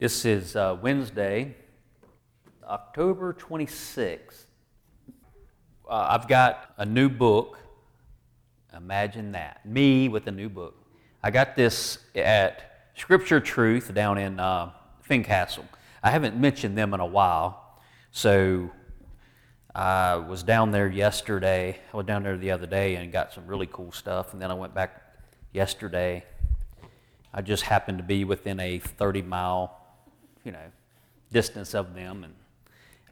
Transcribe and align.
This 0.00 0.24
is 0.24 0.54
uh, 0.54 0.78
Wednesday, 0.80 1.56
October 2.62 3.34
26th. 3.34 4.44
Uh, 5.90 6.06
I've 6.10 6.28
got 6.28 6.72
a 6.76 6.86
new 6.86 7.08
book. 7.08 7.58
Imagine 8.76 9.32
that. 9.32 9.66
Me 9.66 10.08
with 10.08 10.28
a 10.28 10.30
new 10.30 10.48
book. 10.48 10.76
I 11.20 11.32
got 11.32 11.56
this 11.56 11.98
at 12.14 12.90
Scripture 12.94 13.40
Truth 13.40 13.92
down 13.92 14.18
in 14.18 14.38
uh, 14.38 14.70
Fincastle. 15.02 15.64
I 16.00 16.10
haven't 16.10 16.36
mentioned 16.36 16.78
them 16.78 16.94
in 16.94 17.00
a 17.00 17.06
while, 17.06 17.80
so 18.12 18.70
I 19.74 20.14
was 20.14 20.44
down 20.44 20.70
there 20.70 20.86
yesterday. 20.86 21.76
I 21.92 21.96
was 21.96 22.06
down 22.06 22.22
there 22.22 22.36
the 22.36 22.52
other 22.52 22.66
day 22.66 22.94
and 22.94 23.10
got 23.10 23.32
some 23.32 23.48
really 23.48 23.66
cool 23.66 23.90
stuff, 23.90 24.32
and 24.32 24.40
then 24.40 24.52
I 24.52 24.54
went 24.54 24.76
back 24.76 25.02
yesterday. 25.52 26.24
I 27.34 27.42
just 27.42 27.64
happened 27.64 27.98
to 27.98 28.04
be 28.04 28.22
within 28.22 28.60
a 28.60 28.78
30 28.78 29.22
mile 29.22 29.77
you 30.44 30.52
know, 30.52 30.72
distance 31.32 31.74
of 31.74 31.94
them. 31.94 32.24
And 32.24 32.34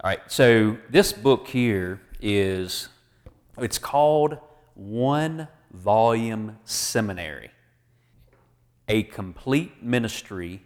all 0.02 0.10
right, 0.10 0.20
so 0.26 0.76
this 0.90 1.12
book 1.12 1.48
here 1.48 2.00
is 2.20 2.88
it's 3.58 3.78
called 3.78 4.38
One 4.74 5.48
Volume 5.72 6.58
Seminary, 6.64 7.50
a 8.88 9.02
complete 9.04 9.82
ministry 9.82 10.62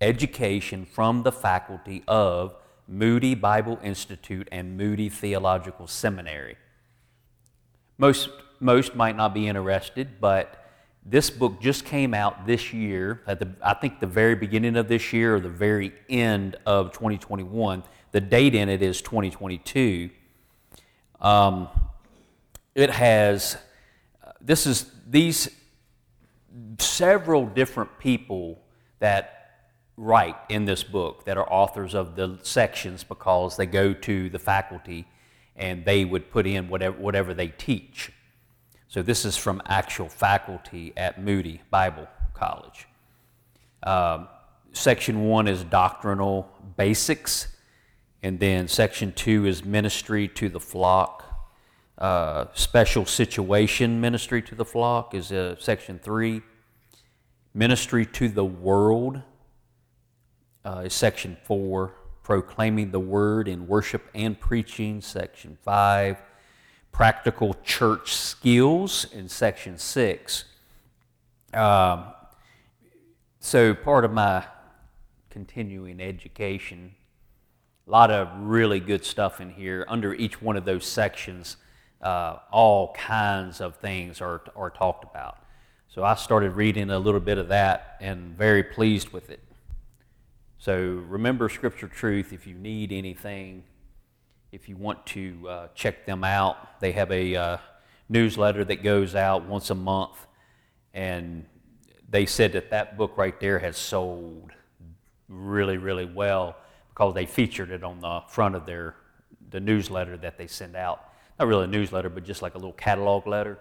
education 0.00 0.86
from 0.86 1.22
the 1.22 1.32
faculty 1.32 2.02
of 2.08 2.54
Moody 2.88 3.34
Bible 3.34 3.78
Institute 3.82 4.48
and 4.50 4.76
Moody 4.76 5.08
Theological 5.08 5.86
Seminary. 5.86 6.56
Most, 7.98 8.30
most 8.58 8.94
might 8.94 9.16
not 9.16 9.34
be 9.34 9.46
interested, 9.46 10.20
but 10.20 10.69
this 11.04 11.30
book 11.30 11.60
just 11.60 11.84
came 11.84 12.12
out 12.12 12.46
this 12.46 12.72
year, 12.72 13.22
at 13.26 13.38
the, 13.38 13.48
I 13.62 13.74
think 13.74 14.00
the 14.00 14.06
very 14.06 14.34
beginning 14.34 14.76
of 14.76 14.88
this 14.88 15.12
year 15.12 15.36
or 15.36 15.40
the 15.40 15.48
very 15.48 15.92
end 16.08 16.56
of 16.66 16.92
2021. 16.92 17.82
The 18.12 18.20
date 18.20 18.54
in 18.54 18.68
it 18.68 18.82
is 18.82 19.00
2022. 19.00 20.10
Um, 21.20 21.68
it 22.74 22.90
has, 22.90 23.56
this 24.40 24.66
is, 24.66 24.90
these 25.08 25.48
several 26.78 27.46
different 27.46 27.98
people 27.98 28.60
that 28.98 29.36
write 29.96 30.36
in 30.48 30.64
this 30.64 30.82
book 30.82 31.24
that 31.24 31.36
are 31.36 31.50
authors 31.50 31.94
of 31.94 32.16
the 32.16 32.38
sections 32.42 33.04
because 33.04 33.56
they 33.56 33.66
go 33.66 33.92
to 33.92 34.30
the 34.30 34.38
faculty 34.38 35.06
and 35.56 35.84
they 35.84 36.04
would 36.04 36.30
put 36.30 36.46
in 36.46 36.68
whatever, 36.68 36.96
whatever 36.98 37.34
they 37.34 37.48
teach. 37.48 38.12
So 38.90 39.02
this 39.02 39.24
is 39.24 39.36
from 39.36 39.62
actual 39.66 40.08
faculty 40.08 40.92
at 40.96 41.22
Moody 41.22 41.62
Bible 41.70 42.08
College. 42.34 42.88
Um, 43.84 44.26
section 44.72 45.28
one 45.28 45.46
is 45.46 45.62
doctrinal 45.62 46.50
basics, 46.76 47.46
and 48.20 48.40
then 48.40 48.66
section 48.66 49.12
two 49.12 49.46
is 49.46 49.64
ministry 49.64 50.26
to 50.30 50.48
the 50.48 50.58
flock. 50.58 51.24
Uh, 51.98 52.46
special 52.52 53.06
situation 53.06 54.00
ministry 54.00 54.42
to 54.42 54.56
the 54.56 54.64
flock 54.64 55.14
is 55.14 55.30
uh, 55.30 55.54
section 55.60 56.00
three. 56.00 56.42
Ministry 57.54 58.04
to 58.04 58.28
the 58.28 58.44
world 58.44 59.22
uh, 60.64 60.82
is 60.86 60.94
section 60.94 61.36
four. 61.44 61.94
Proclaiming 62.24 62.90
the 62.90 62.98
word 62.98 63.46
in 63.46 63.68
worship 63.68 64.10
and 64.16 64.38
preaching, 64.40 65.00
section 65.00 65.58
five 65.62 66.16
practical 66.92 67.54
church 67.64 68.14
skills 68.14 69.06
in 69.12 69.28
section 69.28 69.78
six. 69.78 70.44
Um, 71.54 72.04
so, 73.38 73.74
part 73.74 74.04
of 74.04 74.12
my 74.12 74.44
continuing 75.30 76.00
education, 76.00 76.94
a 77.86 77.90
lot 77.90 78.10
of 78.10 78.28
really 78.38 78.80
good 78.80 79.04
stuff 79.04 79.40
in 79.40 79.50
here. 79.50 79.84
Under 79.88 80.14
each 80.14 80.42
one 80.42 80.56
of 80.56 80.64
those 80.64 80.86
sections, 80.86 81.56
uh, 82.02 82.36
all 82.52 82.92
kinds 82.92 83.60
of 83.60 83.76
things 83.76 84.20
are, 84.20 84.42
are 84.54 84.70
talked 84.70 85.04
about. 85.04 85.38
So, 85.88 86.04
I 86.04 86.14
started 86.14 86.52
reading 86.52 86.90
a 86.90 86.98
little 86.98 87.20
bit 87.20 87.38
of 87.38 87.48
that 87.48 87.96
and 88.00 88.36
very 88.36 88.62
pleased 88.62 89.08
with 89.08 89.30
it. 89.30 89.40
So, 90.58 90.76
remember 91.08 91.48
Scripture 91.48 91.88
Truth 91.88 92.32
if 92.32 92.46
you 92.46 92.54
need 92.54 92.92
anything 92.92 93.64
if 94.52 94.68
you 94.68 94.76
want 94.76 95.04
to 95.06 95.48
uh, 95.48 95.68
check 95.74 96.06
them 96.06 96.24
out, 96.24 96.80
they 96.80 96.92
have 96.92 97.10
a 97.12 97.36
uh, 97.36 97.56
newsletter 98.08 98.64
that 98.64 98.82
goes 98.82 99.14
out 99.14 99.44
once 99.46 99.70
a 99.70 99.74
month, 99.74 100.26
and 100.92 101.46
they 102.08 102.26
said 102.26 102.52
that 102.52 102.70
that 102.70 102.98
book 102.98 103.16
right 103.16 103.38
there 103.38 103.60
has 103.60 103.76
sold 103.76 104.50
really, 105.28 105.76
really 105.76 106.04
well 106.04 106.56
because 106.88 107.14
they 107.14 107.26
featured 107.26 107.70
it 107.70 107.84
on 107.84 108.00
the 108.00 108.20
front 108.28 108.54
of 108.54 108.66
their 108.66 108.96
the 109.50 109.60
newsletter 109.60 110.16
that 110.16 110.36
they 110.38 110.46
send 110.46 110.76
out. 110.76 111.04
Not 111.38 111.48
really 111.48 111.64
a 111.64 111.68
newsletter, 111.68 112.08
but 112.08 112.24
just 112.24 112.42
like 112.42 112.54
a 112.54 112.58
little 112.58 112.72
catalog 112.72 113.26
letter. 113.26 113.58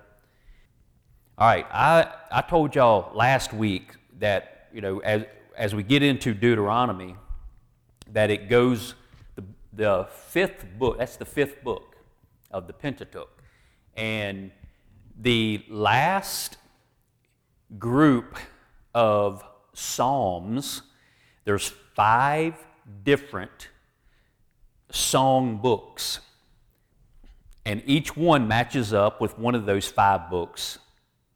All 1.38 1.48
right, 1.48 1.66
I, 1.72 2.12
I 2.32 2.42
told 2.42 2.76
y'all 2.76 3.16
last 3.16 3.54
week 3.54 3.96
that 4.20 4.68
you 4.74 4.82
know 4.82 5.00
as 5.00 5.24
as 5.56 5.76
we 5.76 5.84
get 5.84 6.02
into 6.02 6.34
Deuteronomy, 6.34 7.16
that 8.12 8.30
it 8.32 8.50
goes 8.50 8.96
the 9.80 10.06
fifth 10.12 10.66
book, 10.78 10.98
that's 10.98 11.16
the 11.16 11.24
fifth 11.24 11.64
book 11.64 11.96
of 12.52 12.68
the 12.68 12.74
Pentateuch. 12.74 13.30
And 13.96 14.52
the 15.18 15.64
last 15.70 16.58
group 17.78 18.36
of 18.94 19.42
Psalms, 19.74 20.82
there's 21.46 21.72
five 21.96 22.56
different 23.04 23.70
song 24.92 25.60
books. 25.62 26.20
And 27.66 27.82
each 27.86 28.18
one 28.18 28.50
matches 28.50 28.92
up 28.92 29.22
with 29.22 29.40
one 29.40 29.56
of 29.56 29.66
those 29.66 29.88
five 29.88 30.30
books, 30.30 30.78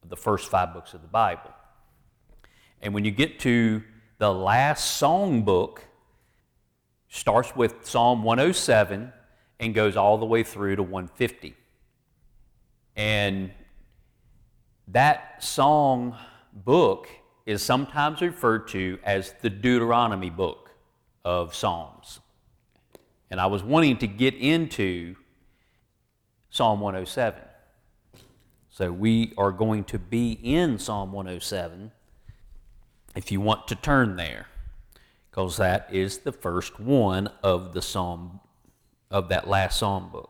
the 0.03 0.17
first 0.17 0.51
five 0.51 0.73
books 0.73 0.93
of 0.93 1.01
the 1.01 1.07
Bible. 1.07 1.51
And 2.81 2.93
when 2.93 3.05
you 3.05 3.11
get 3.11 3.39
to 3.39 3.83
the 4.17 4.33
last 4.33 4.97
song 4.97 5.43
book, 5.43 5.87
starts 7.13 7.55
with 7.55 7.85
Psalm 7.85 8.23
107 8.23 9.13
and 9.59 9.75
goes 9.75 9.95
all 9.95 10.17
the 10.17 10.25
way 10.25 10.41
through 10.41 10.75
to 10.75 10.81
150. 10.81 11.55
And 12.95 13.51
that 14.87 15.43
song 15.43 16.17
book 16.51 17.07
is 17.45 17.61
sometimes 17.61 18.19
referred 18.19 18.67
to 18.69 18.97
as 19.03 19.35
the 19.43 19.51
Deuteronomy 19.51 20.31
book 20.31 20.71
of 21.23 21.53
Psalms. 21.53 22.19
And 23.29 23.39
I 23.39 23.45
was 23.45 23.61
wanting 23.61 23.97
to 23.97 24.07
get 24.07 24.33
into 24.33 25.15
Psalm 26.49 26.79
107. 26.79 27.43
So 28.71 28.91
we 28.91 29.33
are 29.37 29.51
going 29.51 29.83
to 29.85 29.99
be 29.99 30.31
in 30.41 30.79
Psalm 30.79 31.11
107 31.11 31.91
if 33.15 33.31
you 33.31 33.39
want 33.39 33.67
to 33.67 33.75
turn 33.75 34.15
there 34.15 34.47
because 35.33 35.57
that 35.57 35.87
is 35.91 36.19
the 36.19 36.31
first 36.31 36.79
one 36.79 37.27
of 37.41 37.73
the 37.73 37.81
psalm 37.81 38.39
of 39.09 39.29
that 39.29 39.47
last 39.47 39.79
psalm 39.79 40.09
book. 40.11 40.29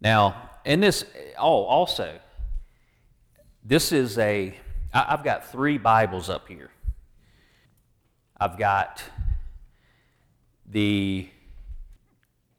Now, 0.00 0.50
in 0.64 0.80
this, 0.80 1.04
oh, 1.38 1.64
also, 1.64 2.18
this 3.62 3.92
is 3.92 4.16
a. 4.16 4.54
I've 4.94 5.22
got 5.22 5.52
three 5.52 5.76
Bibles 5.76 6.30
up 6.30 6.48
here. 6.48 6.70
I've 8.40 8.56
got 8.56 9.02
the, 10.64 11.28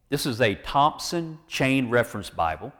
this 0.09 0.27
is 0.27 0.41
a 0.41 0.53
Thompson 0.53 1.39
Chain 1.47 1.89
Reference 1.89 2.29
Bible, 2.29 2.71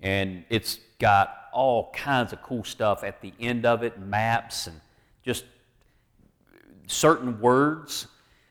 and 0.00 0.44
it's 0.48 0.80
got 0.98 1.34
all 1.52 1.90
kinds 1.92 2.32
of 2.32 2.40
cool 2.40 2.64
stuff 2.64 3.04
at 3.04 3.20
the 3.20 3.34
end 3.38 3.66
of 3.66 3.82
it, 3.82 4.00
maps 4.00 4.66
and 4.66 4.80
just 5.22 5.44
certain 6.86 7.40
words 7.40 8.06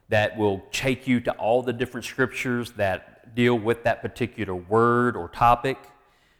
that 0.10 0.38
will 0.38 0.64
take 0.72 1.08
you 1.08 1.20
to 1.22 1.32
all 1.34 1.62
the 1.62 1.74
different 1.74 2.06
scriptures 2.06 2.72
that 2.74 3.36
deal 3.36 3.56
with 3.58 3.84
that 3.84 4.02
particular 4.02 4.56
word 4.56 5.16
or 5.16 5.30
topic. 5.30 5.78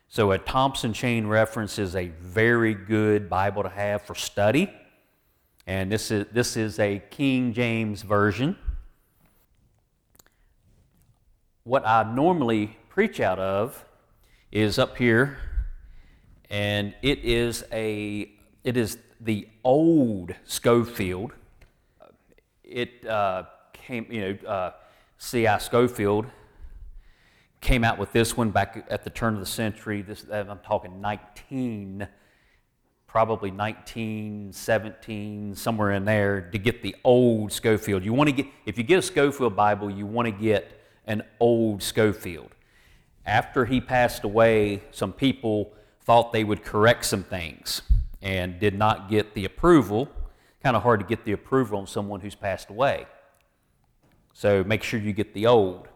So, 0.08 0.32
a 0.32 0.38
Thompson 0.38 0.94
chain 0.94 1.26
reference 1.28 1.80
is 1.80 1.96
a 1.96 2.08
very 2.22 2.74
good 2.74 3.30
Bible 3.30 3.64
to 3.64 3.70
have 3.70 4.04
for 4.04 4.16
study. 4.16 4.72
And 5.68 5.92
this 5.92 6.12
is, 6.12 6.28
this 6.32 6.56
is 6.56 6.80
a 6.80 7.02
King 7.10 7.54
James 7.54 8.04
Version. 8.04 8.56
What 11.64 11.86
I 11.88 12.04
normally 12.04 12.78
preach 12.90 13.20
out 13.20 13.40
of 13.40 13.84
is 14.52 14.78
up 14.78 14.96
here, 14.98 15.38
and 16.52 16.94
it 17.02 17.20
is, 17.26 17.66
a, 17.72 18.32
it 18.64 18.78
is 18.78 19.00
the 19.20 19.50
old 19.64 20.36
Scofield 20.46 21.34
it 22.68 23.08
uh, 23.08 23.44
came, 23.74 24.08
you 24.10 24.22
know, 24.22 24.38
uh, 24.48 24.72
C.I. 25.18 25.58
Scofield 25.60 26.26
came 27.62 27.84
out 27.84 27.98
with 27.98 28.12
this 28.12 28.38
one 28.38 28.52
back 28.52 28.86
at 28.90 29.04
the 29.04 29.10
turn 29.10 29.34
of 29.34 29.40
the 29.40 29.46
century. 29.46 30.02
This, 30.02 30.26
I'm 30.32 30.60
talking 30.60 31.02
19, 31.02 32.08
probably 33.08 33.50
1917, 33.50 35.56
somewhere 35.56 35.94
in 35.94 36.06
there, 36.06 36.42
to 36.52 36.60
get 36.60 36.84
the 36.84 36.96
old 37.04 37.52
Scofield. 37.52 38.06
You 38.06 38.14
want 38.14 38.30
to 38.30 38.36
get, 38.36 38.46
if 38.66 38.78
you 38.78 38.84
get 38.84 39.00
a 39.00 39.02
Scofield 39.02 39.56
Bible, 39.56 39.90
you 39.90 40.06
want 40.06 40.28
to 40.28 40.32
get 40.32 40.80
an 41.08 41.24
old 41.40 41.82
Scofield. 41.82 42.52
After 43.26 43.66
he 43.66 43.82
passed 43.82 44.24
away, 44.24 44.84
some 44.92 45.12
people 45.12 45.74
thought 46.02 46.34
they 46.34 46.44
would 46.44 46.64
correct 46.64 47.06
some 47.06 47.24
things 47.24 47.82
and 48.22 48.60
did 48.60 48.78
not 48.78 49.10
get 49.10 49.34
the 49.34 49.46
approval. 49.46 50.08
Kind 50.66 50.76
of 50.76 50.82
hard 50.82 51.00
to 51.00 51.06
get 51.06 51.26
the 51.26 51.34
approval 51.34 51.78
on 51.78 51.86
someone 51.86 52.22
who's 52.22 52.34
passed 52.34 52.72
away. 52.72 53.06
So 54.34 54.64
make 54.64 54.82
sure 54.82 55.00
you 55.00 55.14
get 55.14 55.32
the 55.36 55.46
old. 55.46 55.88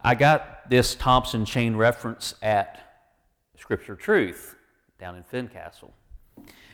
I 0.00 0.14
got 0.14 0.70
this 0.70 0.94
Thompson 0.94 1.44
chain 1.44 1.76
reference 1.76 2.34
at 2.40 3.10
Scripture 3.58 3.94
Truth 3.94 4.56
down 4.98 5.16
in 5.16 5.22
Fincastle. 5.22 5.92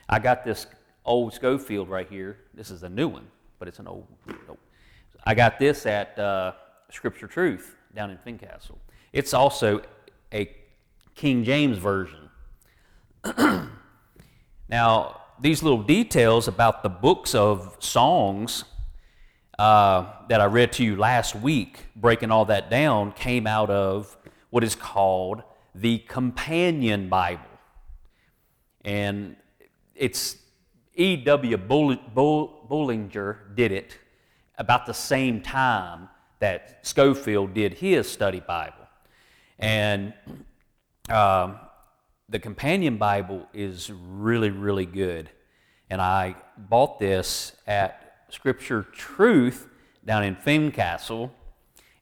I 0.08 0.20
got 0.20 0.44
this 0.44 0.68
old 1.04 1.34
Scofield 1.34 1.88
right 1.88 2.08
here. 2.08 2.38
This 2.54 2.70
is 2.70 2.84
a 2.84 2.88
new 2.88 3.08
one, 3.08 3.26
but 3.58 3.66
it's 3.66 3.80
an 3.80 3.88
old. 3.88 4.06
Nope. 4.46 4.60
I 5.24 5.34
got 5.34 5.58
this 5.58 5.84
at 5.84 6.16
uh, 6.20 6.52
Scripture 6.92 7.26
Truth 7.26 7.74
down 7.92 8.12
in 8.12 8.18
Fincastle. 8.18 8.78
It's 9.12 9.34
also 9.34 9.82
a 10.32 10.48
King 11.16 11.42
James 11.42 11.76
version. 11.76 12.30
now, 14.68 15.21
these 15.42 15.62
little 15.62 15.82
details 15.82 16.46
about 16.46 16.84
the 16.84 16.88
books 16.88 17.34
of 17.34 17.76
songs 17.80 18.64
uh, 19.58 20.06
that 20.28 20.40
I 20.40 20.44
read 20.44 20.72
to 20.74 20.84
you 20.84 20.96
last 20.96 21.34
week, 21.34 21.86
breaking 21.96 22.30
all 22.30 22.44
that 22.44 22.70
down, 22.70 23.10
came 23.12 23.46
out 23.46 23.68
of 23.68 24.16
what 24.50 24.62
is 24.62 24.76
called 24.76 25.42
the 25.74 25.98
Companion 25.98 27.08
Bible. 27.08 27.42
And 28.84 29.36
it's 29.96 30.36
E.W. 30.94 31.56
Bullinger 31.56 33.38
did 33.54 33.72
it 33.72 33.98
about 34.58 34.86
the 34.86 34.94
same 34.94 35.40
time 35.40 36.08
that 36.38 36.86
Scofield 36.86 37.52
did 37.52 37.74
his 37.74 38.08
study 38.08 38.40
Bible. 38.40 38.86
And 39.58 40.12
um, 41.08 41.58
the 42.32 42.38
Companion 42.38 42.96
Bible 42.96 43.46
is 43.52 43.92
really, 43.92 44.48
really 44.48 44.86
good. 44.86 45.28
And 45.90 46.00
I 46.00 46.34
bought 46.56 46.98
this 46.98 47.54
at 47.66 48.24
Scripture 48.30 48.84
Truth 48.90 49.68
down 50.02 50.24
in 50.24 50.34
Fincastle, 50.34 51.30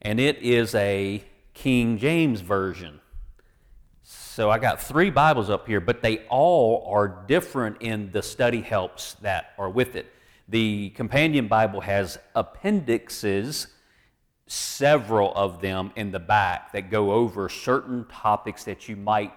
and 0.00 0.20
it 0.20 0.38
is 0.38 0.72
a 0.76 1.24
King 1.52 1.98
James 1.98 2.42
Version. 2.42 3.00
So 4.04 4.50
I 4.50 4.60
got 4.60 4.80
three 4.80 5.10
Bibles 5.10 5.50
up 5.50 5.66
here, 5.66 5.80
but 5.80 6.00
they 6.00 6.18
all 6.28 6.86
are 6.86 7.24
different 7.26 7.78
in 7.80 8.12
the 8.12 8.22
study 8.22 8.60
helps 8.60 9.14
that 9.14 9.52
are 9.58 9.68
with 9.68 9.96
it. 9.96 10.06
The 10.48 10.90
companion 10.90 11.48
Bible 11.48 11.80
has 11.80 12.18
appendixes, 12.36 13.66
several 14.46 15.34
of 15.34 15.60
them 15.60 15.90
in 15.96 16.12
the 16.12 16.20
back 16.20 16.72
that 16.72 16.88
go 16.88 17.10
over 17.10 17.48
certain 17.48 18.06
topics 18.06 18.62
that 18.62 18.88
you 18.88 18.94
might 18.94 19.32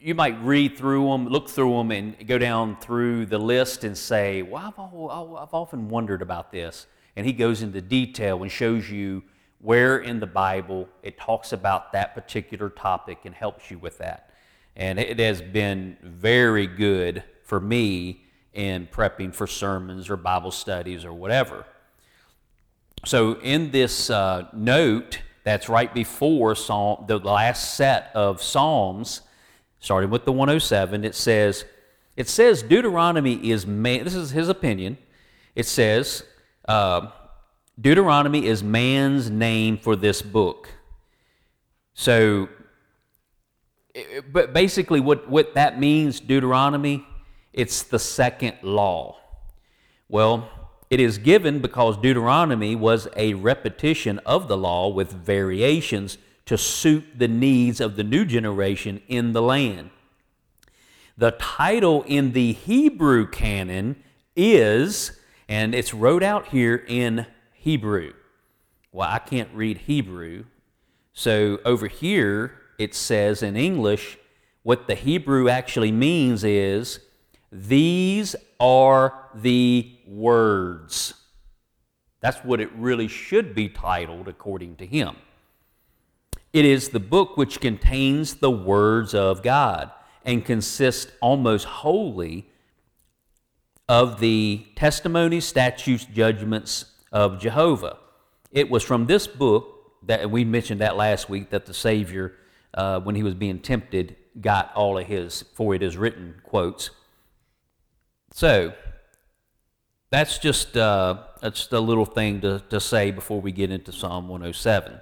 you 0.00 0.14
might 0.14 0.42
read 0.42 0.76
through 0.76 1.08
them, 1.10 1.28
look 1.28 1.48
through 1.48 1.76
them, 1.76 1.90
and 1.90 2.26
go 2.26 2.38
down 2.38 2.76
through 2.76 3.26
the 3.26 3.38
list 3.38 3.84
and 3.84 3.96
say, 3.96 4.42
"Well, 4.42 4.74
I've, 4.78 5.42
I've 5.42 5.54
often 5.54 5.88
wondered 5.88 6.22
about 6.22 6.50
this." 6.52 6.86
And 7.16 7.26
he 7.26 7.32
goes 7.32 7.62
into 7.62 7.80
detail 7.80 8.42
and 8.42 8.50
shows 8.50 8.90
you 8.90 9.22
where 9.60 9.98
in 9.98 10.20
the 10.20 10.26
Bible 10.26 10.88
it 11.02 11.18
talks 11.18 11.52
about 11.52 11.92
that 11.92 12.14
particular 12.14 12.70
topic 12.70 13.18
and 13.24 13.34
helps 13.34 13.70
you 13.70 13.78
with 13.78 13.98
that. 13.98 14.30
And 14.76 14.98
it 14.98 15.18
has 15.18 15.42
been 15.42 15.98
very 16.02 16.66
good 16.66 17.22
for 17.44 17.60
me 17.60 18.24
in 18.54 18.88
prepping 18.90 19.34
for 19.34 19.46
sermons 19.46 20.08
or 20.08 20.16
Bible 20.16 20.50
studies 20.50 21.04
or 21.04 21.12
whatever. 21.12 21.66
So, 23.04 23.38
in 23.40 23.70
this 23.70 24.10
uh, 24.10 24.48
note 24.52 25.20
that's 25.42 25.68
right 25.68 25.92
before 25.92 26.54
Psalm, 26.54 27.04
the 27.06 27.18
last 27.18 27.74
set 27.74 28.10
of 28.14 28.42
Psalms, 28.42 29.22
starting 29.80 30.10
with 30.10 30.24
the 30.24 30.32
107, 30.32 31.04
it 31.04 31.14
says, 31.14 31.64
it 32.16 32.28
says 32.28 32.62
Deuteronomy 32.62 33.50
is 33.50 33.66
man, 33.66 34.04
this 34.04 34.14
is 34.14 34.30
his 34.30 34.48
opinion. 34.48 34.98
It 35.54 35.66
says, 35.66 36.22
uh, 36.68 37.08
Deuteronomy 37.80 38.46
is 38.46 38.62
man's 38.62 39.30
name 39.30 39.78
for 39.78 39.96
this 39.96 40.22
book. 40.22 40.68
So, 41.94 42.48
but 44.30 44.52
basically, 44.52 45.00
what, 45.00 45.28
what 45.28 45.54
that 45.54 45.80
means, 45.80 46.20
Deuteronomy, 46.20 47.06
it's 47.52 47.82
the 47.82 47.98
second 47.98 48.56
law. 48.62 49.18
Well, 50.08 50.48
it 50.90 51.00
is 51.00 51.18
given 51.18 51.60
because 51.60 51.96
Deuteronomy 51.96 52.76
was 52.76 53.08
a 53.16 53.34
repetition 53.34 54.18
of 54.20 54.48
the 54.48 54.56
law 54.56 54.88
with 54.88 55.12
variations 55.12 56.18
to 56.50 56.58
suit 56.58 57.04
the 57.16 57.28
needs 57.28 57.80
of 57.80 57.94
the 57.94 58.02
new 58.02 58.24
generation 58.24 59.00
in 59.06 59.32
the 59.32 59.40
land. 59.40 59.88
The 61.16 61.30
title 61.30 62.02
in 62.08 62.32
the 62.32 62.54
Hebrew 62.54 63.28
canon 63.28 64.02
is, 64.34 65.16
and 65.48 65.76
it's 65.76 65.94
wrote 65.94 66.24
out 66.24 66.48
here 66.48 66.84
in 66.88 67.26
Hebrew. 67.52 68.14
Well, 68.90 69.08
I 69.08 69.20
can't 69.20 69.48
read 69.54 69.78
Hebrew. 69.78 70.42
So 71.12 71.60
over 71.64 71.86
here, 71.86 72.58
it 72.80 72.96
says 72.96 73.44
in 73.44 73.54
English, 73.54 74.18
what 74.64 74.88
the 74.88 74.96
Hebrew 74.96 75.48
actually 75.48 75.92
means 75.92 76.42
is, 76.42 76.98
these 77.52 78.34
are 78.58 79.28
the 79.36 79.96
words. 80.04 81.14
That's 82.18 82.38
what 82.38 82.60
it 82.60 82.72
really 82.72 83.06
should 83.06 83.54
be 83.54 83.68
titled, 83.68 84.26
according 84.26 84.74
to 84.78 84.86
him. 84.86 85.14
It 86.52 86.64
is 86.64 86.88
the 86.88 87.00
book 87.00 87.36
which 87.36 87.60
contains 87.60 88.34
the 88.34 88.50
words 88.50 89.14
of 89.14 89.42
God 89.42 89.90
and 90.24 90.44
consists 90.44 91.10
almost 91.20 91.64
wholly 91.64 92.48
of 93.88 94.20
the 94.20 94.66
testimonies, 94.76 95.44
statutes, 95.44 96.04
judgments, 96.04 96.86
of 97.12 97.40
Jehovah. 97.40 97.98
It 98.52 98.70
was 98.70 98.82
from 98.82 99.06
this 99.06 99.26
book 99.26 99.92
that 100.06 100.30
we 100.30 100.44
mentioned 100.44 100.80
that 100.80 100.96
last 100.96 101.28
week 101.28 101.50
that 101.50 101.66
the 101.66 101.74
Savior, 101.74 102.34
uh, 102.74 103.00
when 103.00 103.14
he 103.14 103.22
was 103.22 103.34
being 103.34 103.58
tempted, 103.58 104.16
got 104.40 104.72
all 104.74 104.98
of 104.98 105.06
his 105.06 105.44
for 105.54 105.74
it 105.74 105.82
is 105.82 105.96
written 105.96 106.40
quotes. 106.44 106.90
So 108.32 108.72
that's 110.10 110.38
just 110.38 110.76
uh, 110.76 111.22
that's 111.40 111.70
a 111.72 111.80
little 111.80 112.06
thing 112.06 112.40
to, 112.42 112.62
to 112.70 112.80
say 112.80 113.10
before 113.10 113.40
we 113.40 113.52
get 113.52 113.70
into 113.70 113.92
Psalm 113.92 114.28
107. 114.28 115.00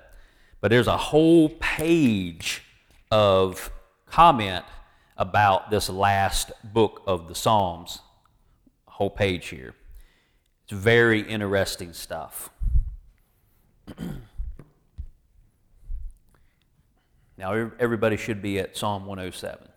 But 0.60 0.70
there's 0.70 0.86
a 0.86 0.96
whole 0.96 1.50
page 1.50 2.62
of 3.10 3.70
comment 4.06 4.64
about 5.16 5.70
this 5.70 5.88
last 5.88 6.52
book 6.64 7.02
of 7.06 7.28
the 7.28 7.34
Psalms. 7.34 8.00
A 8.86 8.90
whole 8.92 9.10
page 9.10 9.48
here. 9.48 9.74
It's 10.64 10.72
very 10.72 11.20
interesting 11.20 11.92
stuff. 11.92 12.50
now, 17.38 17.70
everybody 17.78 18.16
should 18.16 18.42
be 18.42 18.58
at 18.58 18.76
Psalm 18.76 19.06
107. 19.06 19.68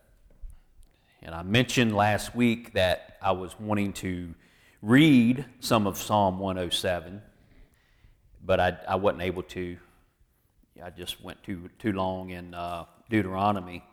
And 1.22 1.34
I 1.34 1.42
mentioned 1.42 1.94
last 1.94 2.34
week 2.34 2.72
that 2.74 3.16
I 3.22 3.30
was 3.32 3.58
wanting 3.58 3.92
to 3.94 4.34
read 4.82 5.44
some 5.60 5.86
of 5.86 5.96
Psalm 5.96 6.40
107, 6.40 7.22
but 8.44 8.58
I, 8.58 8.76
I 8.88 8.96
wasn't 8.96 9.22
able 9.22 9.44
to. 9.44 9.78
I 10.80 10.90
just 10.90 11.22
went 11.22 11.42
too, 11.42 11.68
too 11.78 11.92
long 11.92 12.30
in 12.30 12.54
uh, 12.54 12.84
Deuteronomy. 13.10 13.84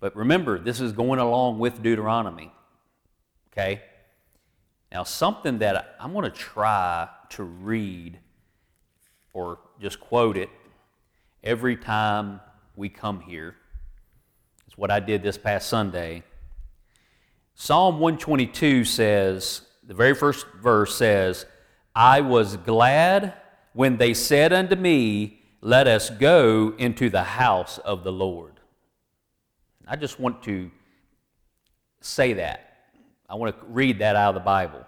But 0.00 0.14
remember, 0.14 0.58
this 0.58 0.80
is 0.80 0.92
going 0.92 1.20
along 1.20 1.58
with 1.58 1.82
Deuteronomy. 1.82 2.52
Okay? 3.52 3.82
Now, 4.92 5.04
something 5.04 5.58
that 5.58 5.96
I'm 6.00 6.12
going 6.12 6.24
to 6.24 6.30
try 6.30 7.08
to 7.30 7.42
read 7.42 8.18
or 9.32 9.58
just 9.80 10.00
quote 10.00 10.36
it 10.36 10.50
every 11.42 11.76
time 11.76 12.40
we 12.76 12.88
come 12.88 13.20
here. 13.20 13.56
It's 14.66 14.76
what 14.76 14.90
I 14.90 15.00
did 15.00 15.22
this 15.22 15.38
past 15.38 15.68
Sunday. 15.68 16.22
Psalm 17.54 17.98
122 18.00 18.84
says, 18.84 19.62
the 19.86 19.94
very 19.94 20.14
first 20.14 20.46
verse 20.60 20.94
says, 20.94 21.46
I 21.94 22.20
was 22.20 22.56
glad 22.58 23.34
when 23.72 23.96
they 23.96 24.14
said 24.14 24.52
unto 24.52 24.76
me, 24.76 25.37
Let 25.60 25.88
us 25.88 26.08
go 26.08 26.74
into 26.78 27.10
the 27.10 27.24
house 27.24 27.78
of 27.78 28.04
the 28.04 28.12
Lord. 28.12 28.60
I 29.86 29.96
just 29.96 30.20
want 30.20 30.42
to 30.44 30.70
say 32.00 32.34
that. 32.34 32.64
I 33.28 33.34
want 33.34 33.58
to 33.58 33.66
read 33.66 33.98
that 33.98 34.14
out 34.14 34.28
of 34.30 34.34
the 34.34 34.44
Bible. 34.44 34.86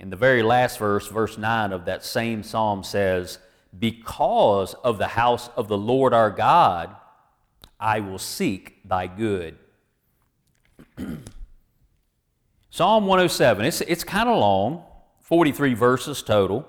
In 0.00 0.08
the 0.08 0.16
very 0.16 0.42
last 0.42 0.78
verse, 0.78 1.08
verse 1.08 1.36
9 1.36 1.72
of 1.72 1.84
that 1.84 2.02
same 2.02 2.42
psalm 2.42 2.82
says, 2.82 3.38
Because 3.78 4.72
of 4.74 4.96
the 4.96 5.08
house 5.08 5.50
of 5.56 5.68
the 5.68 5.76
Lord 5.76 6.14
our 6.14 6.30
God, 6.30 6.96
I 7.78 8.00
will 8.00 8.18
seek 8.18 8.88
thy 8.88 9.06
good. 9.06 9.58
Psalm 12.70 13.06
107, 13.06 13.64
it's, 13.64 13.80
it's 13.82 14.04
kind 14.04 14.28
of 14.28 14.38
long, 14.38 14.84
43 15.20 15.72
verses 15.74 16.22
total. 16.22 16.68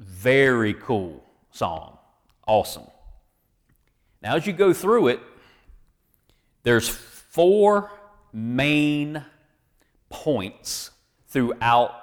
Very 0.00 0.74
cool 0.74 1.19
psalm. 1.50 1.96
Awesome. 2.46 2.86
Now, 4.22 4.36
as 4.36 4.46
you 4.46 4.52
go 4.52 4.72
through 4.72 5.08
it, 5.08 5.20
there's 6.62 6.88
four 6.88 7.90
main 8.32 9.24
points 10.08 10.90
throughout 11.28 11.94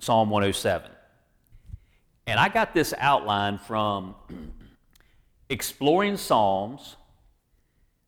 Psalm 0.00 0.30
107. 0.30 0.90
And 2.26 2.38
I 2.40 2.48
got 2.48 2.74
this 2.74 2.92
outline 2.98 3.58
from 3.58 4.14
Exploring 5.48 6.16
Psalms 6.16 6.96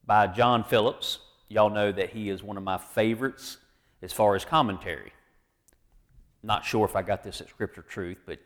by 0.05 0.27
John 0.27 0.65
Phillips. 0.65 1.21
Y'all 1.49 1.71
know 1.71 1.93
that 1.93 2.11
he 2.11 2.29
is 2.29 2.43
one 2.43 2.57
of 2.57 2.65
my 2.65 2.79
favorites 2.79 3.59
as 4.03 4.13
far 4.13 4.35
as 4.35 4.45
commentary. 4.45 5.13
Not 6.43 6.65
sure 6.65 6.85
if 6.85 6.97
I 6.97 7.03
got 7.03 7.23
this 7.23 7.41
at 7.41 7.49
Scripture 7.49 7.83
Truth, 7.83 8.19
but 8.27 8.39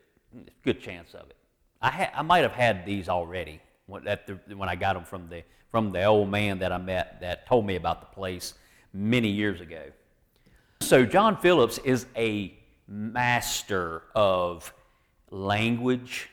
good 0.63 0.81
chance 0.81 1.15
of 1.15 1.29
it. 1.31 1.37
I, 1.83 1.91
ha- 1.91 2.11
I 2.15 2.23
might 2.23 2.43
have 2.43 2.53
had 2.53 2.87
these 2.87 3.09
already 3.09 3.61
when, 3.87 4.05
the, 4.05 4.39
when 4.57 4.69
I 4.69 4.77
got 4.77 4.95
them 4.95 5.05
from 5.05 5.29
the, 5.29 5.43
from 5.71 5.91
the 5.91 6.05
old 6.05 6.31
man 6.31 6.61
that 6.61 6.73
I 6.73 6.79
met 6.79 7.21
that 7.21 7.47
told 7.47 7.67
me 7.67 7.77
about 7.77 8.01
the 8.01 8.15
place 8.15 8.55
many 8.93 9.29
years 9.29 9.61
ago. 9.61 9.83
So, 10.81 11.05
John 11.05 11.37
Phillips 11.37 11.79
is 11.79 12.07
a 12.17 12.55
master 12.87 14.03
of 14.15 14.73
language 15.31 16.29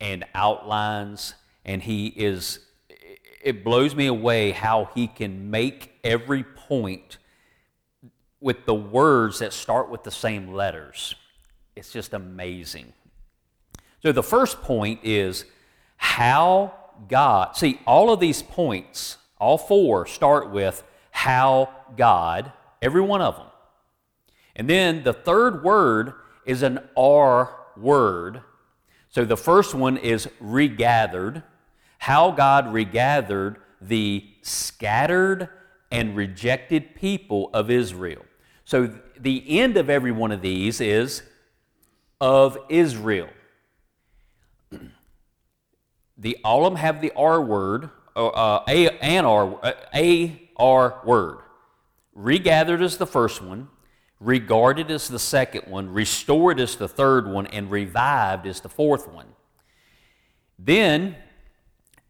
and 0.00 0.24
outlines, 0.34 1.34
and 1.64 1.82
he 1.82 2.06
is, 2.08 2.60
it 3.42 3.64
blows 3.64 3.94
me 3.94 4.06
away 4.06 4.52
how 4.52 4.90
he 4.94 5.06
can 5.06 5.50
make 5.50 5.92
every 6.02 6.42
point 6.42 7.18
with 8.40 8.66
the 8.66 8.74
words 8.74 9.38
that 9.38 9.52
start 9.52 9.90
with 9.90 10.02
the 10.04 10.10
same 10.10 10.52
letters. 10.52 11.14
It's 11.76 11.92
just 11.92 12.12
amazing. 12.12 12.92
So 14.04 14.12
the 14.12 14.22
first 14.22 14.60
point 14.60 15.00
is 15.02 15.46
how 15.96 16.74
God, 17.08 17.56
see, 17.56 17.80
all 17.86 18.12
of 18.12 18.20
these 18.20 18.42
points, 18.42 19.16
all 19.38 19.56
four, 19.56 20.04
start 20.04 20.50
with 20.50 20.82
how 21.10 21.70
God, 21.96 22.52
every 22.82 23.00
one 23.00 23.22
of 23.22 23.36
them. 23.36 23.46
And 24.54 24.68
then 24.68 25.04
the 25.04 25.14
third 25.14 25.64
word 25.64 26.12
is 26.44 26.62
an 26.62 26.80
R 26.94 27.56
word. 27.78 28.42
So 29.08 29.24
the 29.24 29.38
first 29.38 29.74
one 29.74 29.96
is 29.96 30.28
regathered. 30.38 31.42
How 31.96 32.30
God 32.30 32.74
regathered 32.74 33.56
the 33.80 34.22
scattered 34.42 35.48
and 35.90 36.14
rejected 36.14 36.94
people 36.94 37.48
of 37.54 37.70
Israel. 37.70 38.26
So 38.66 38.92
the 39.18 39.58
end 39.58 39.78
of 39.78 39.88
every 39.88 40.12
one 40.12 40.30
of 40.30 40.42
these 40.42 40.82
is 40.82 41.22
of 42.20 42.58
Israel. 42.68 43.30
The 46.24 46.38
all 46.42 46.64
of 46.64 46.72
them 46.72 46.80
have 46.80 47.02
the 47.02 47.12
R 47.14 47.42
word, 47.42 47.90
uh, 48.16 48.28
uh 48.28 48.64
a 48.66 48.88
an 49.00 49.26
R 49.26 49.58
uh, 49.62 49.72
a 49.94 50.50
R 50.56 51.02
word. 51.04 51.40
Regathered 52.14 52.80
is 52.80 52.96
the 52.96 53.06
first 53.06 53.42
one, 53.42 53.68
regarded 54.20 54.90
is 54.90 55.08
the 55.08 55.18
second 55.18 55.70
one, 55.70 55.90
restored 55.90 56.58
is 56.58 56.76
the 56.76 56.88
third 56.88 57.28
one, 57.28 57.46
and 57.48 57.70
revived 57.70 58.46
is 58.46 58.60
the 58.60 58.70
fourth 58.70 59.06
one. 59.06 59.26
Then 60.58 61.14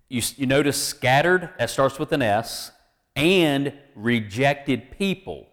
you, 0.09 0.23
you 0.37 0.47
notice 0.47 0.81
scattered, 0.81 1.51
that 1.59 1.71
starts 1.71 1.99
with 1.99 2.13
an 2.13 2.23
S, 2.23 2.71
and 3.17 3.73
rejected 3.97 4.97
people. 4.97 5.49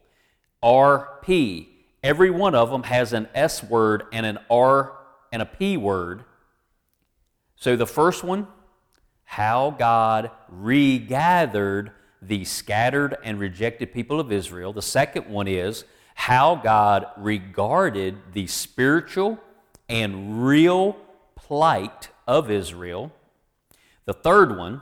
RP. 0.64 1.68
Every 2.04 2.30
one 2.30 2.54
of 2.54 2.70
them 2.70 2.84
has 2.84 3.12
an 3.12 3.28
S 3.34 3.64
word 3.64 4.04
and 4.14 4.24
an 4.24 4.38
R 4.52 5.00
and 5.32 5.42
a 5.42 5.48
P 5.48 5.78
word. 5.78 6.26
So 7.62 7.76
the 7.76 7.86
first 7.86 8.24
one, 8.24 8.48
how 9.24 9.70
God 9.78 10.32
regathered 10.50 11.92
the 12.20 12.44
scattered 12.44 13.16
and 13.24 13.40
rejected 13.40 13.94
people 13.94 14.20
of 14.20 14.32
Israel. 14.32 14.74
The 14.74 14.82
second 14.82 15.28
one 15.30 15.48
is 15.48 15.86
how 16.16 16.56
God 16.56 17.06
regarded 17.18 18.18
the 18.34 18.48
spiritual 18.48 19.38
and 19.88 20.44
real 20.44 20.98
plight 21.36 22.10
of 22.28 22.50
Israel. 22.50 23.12
The 24.06 24.14
third 24.16 24.58
one, 24.58 24.82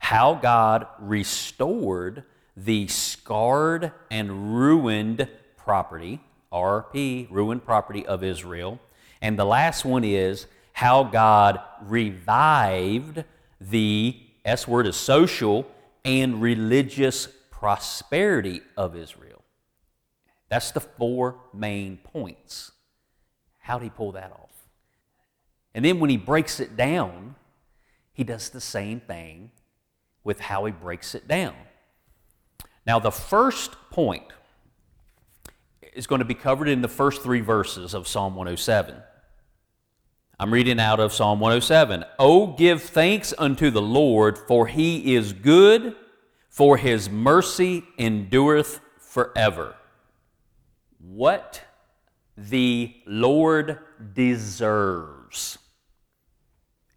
how 0.00 0.34
God 0.34 0.86
restored 0.98 2.24
the 2.58 2.88
scarred 2.88 3.90
and 4.10 4.54
ruined 4.54 5.28
property, 5.56 6.20
RP, 6.52 7.30
ruined 7.30 7.64
property 7.64 8.04
of 8.04 8.22
Israel. 8.22 8.78
And 9.22 9.38
the 9.38 9.46
last 9.46 9.86
one 9.86 10.04
is 10.04 10.46
how 10.80 11.04
God 11.04 11.60
revived 11.82 13.24
the 13.60 14.18
S 14.46 14.66
word 14.66 14.86
is 14.86 14.96
social 14.96 15.66
and 16.06 16.40
religious 16.40 17.28
prosperity 17.50 18.62
of 18.78 18.96
Israel. 18.96 19.44
That's 20.48 20.70
the 20.70 20.80
four 20.80 21.36
main 21.52 21.98
points. 21.98 22.72
How 23.58 23.78
did 23.78 23.84
he 23.84 23.90
pull 23.90 24.12
that 24.12 24.32
off? 24.32 24.70
And 25.74 25.84
then 25.84 26.00
when 26.00 26.08
he 26.08 26.16
breaks 26.16 26.60
it 26.60 26.78
down, 26.78 27.34
he 28.14 28.24
does 28.24 28.48
the 28.48 28.58
same 28.58 29.00
thing 29.00 29.50
with 30.24 30.40
how 30.40 30.64
he 30.64 30.72
breaks 30.72 31.14
it 31.14 31.28
down. 31.28 31.56
Now, 32.86 32.98
the 32.98 33.12
first 33.12 33.76
point 33.90 34.32
is 35.92 36.06
going 36.06 36.20
to 36.20 36.24
be 36.24 36.32
covered 36.32 36.68
in 36.68 36.80
the 36.80 36.88
first 36.88 37.20
three 37.20 37.42
verses 37.42 37.92
of 37.92 38.08
Psalm 38.08 38.34
107. 38.34 38.94
I'm 40.40 40.54
reading 40.54 40.80
out 40.80 41.00
of 41.00 41.12
Psalm 41.12 41.38
107. 41.38 42.02
Oh, 42.18 42.46
give 42.46 42.82
thanks 42.82 43.34
unto 43.36 43.68
the 43.68 43.82
Lord, 43.82 44.38
for 44.38 44.66
he 44.66 45.14
is 45.14 45.34
good, 45.34 45.94
for 46.48 46.78
his 46.78 47.10
mercy 47.10 47.84
endureth 47.98 48.80
forever. 48.96 49.74
What 50.98 51.62
the 52.38 52.96
Lord 53.04 53.80
deserves 54.14 55.58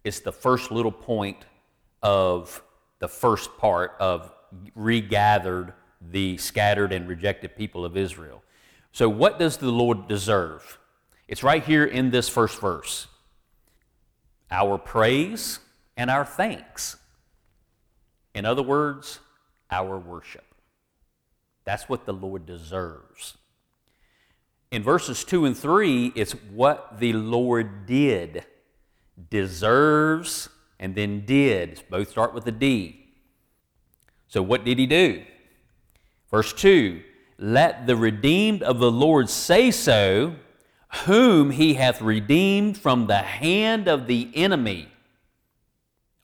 is 0.04 0.20
the 0.20 0.32
first 0.32 0.70
little 0.70 0.90
point 0.90 1.44
of 2.02 2.62
the 2.98 3.08
first 3.08 3.58
part 3.58 3.92
of 4.00 4.32
regathered 4.74 5.74
the 6.00 6.38
scattered 6.38 6.94
and 6.94 7.06
rejected 7.06 7.56
people 7.56 7.84
of 7.84 7.94
Israel. 7.98 8.42
So, 8.92 9.06
what 9.06 9.38
does 9.38 9.58
the 9.58 9.70
Lord 9.70 10.08
deserve? 10.08 10.78
It's 11.28 11.42
right 11.42 11.62
here 11.62 11.84
in 11.84 12.10
this 12.10 12.26
first 12.26 12.58
verse 12.58 13.08
our 14.50 14.78
praise 14.78 15.58
and 15.96 16.10
our 16.10 16.24
thanks. 16.24 16.96
In 18.34 18.44
other 18.44 18.62
words, 18.62 19.20
our 19.70 19.98
worship. 19.98 20.44
That's 21.64 21.88
what 21.88 22.04
the 22.04 22.12
Lord 22.12 22.46
deserves. 22.46 23.36
In 24.70 24.82
verses 24.82 25.24
2 25.24 25.44
and 25.44 25.56
3, 25.56 26.12
it's 26.14 26.32
what 26.32 26.98
the 26.98 27.12
Lord 27.12 27.86
did, 27.86 28.44
deserves, 29.30 30.48
and 30.80 30.94
then 30.94 31.24
did. 31.24 31.82
Both 31.88 32.10
start 32.10 32.34
with 32.34 32.46
a 32.46 32.52
D. 32.52 33.06
So, 34.26 34.42
what 34.42 34.64
did 34.64 34.78
he 34.78 34.86
do? 34.86 35.22
Verse 36.30 36.52
2 36.52 37.02
Let 37.38 37.86
the 37.86 37.96
redeemed 37.96 38.62
of 38.62 38.80
the 38.80 38.90
Lord 38.90 39.30
say 39.30 39.70
so, 39.70 40.34
whom 41.02 41.50
he 41.50 41.74
hath 41.74 42.00
redeemed 42.00 42.78
from 42.78 43.06
the 43.06 43.18
hand 43.18 43.88
of 43.88 44.06
the 44.06 44.30
enemy 44.34 44.88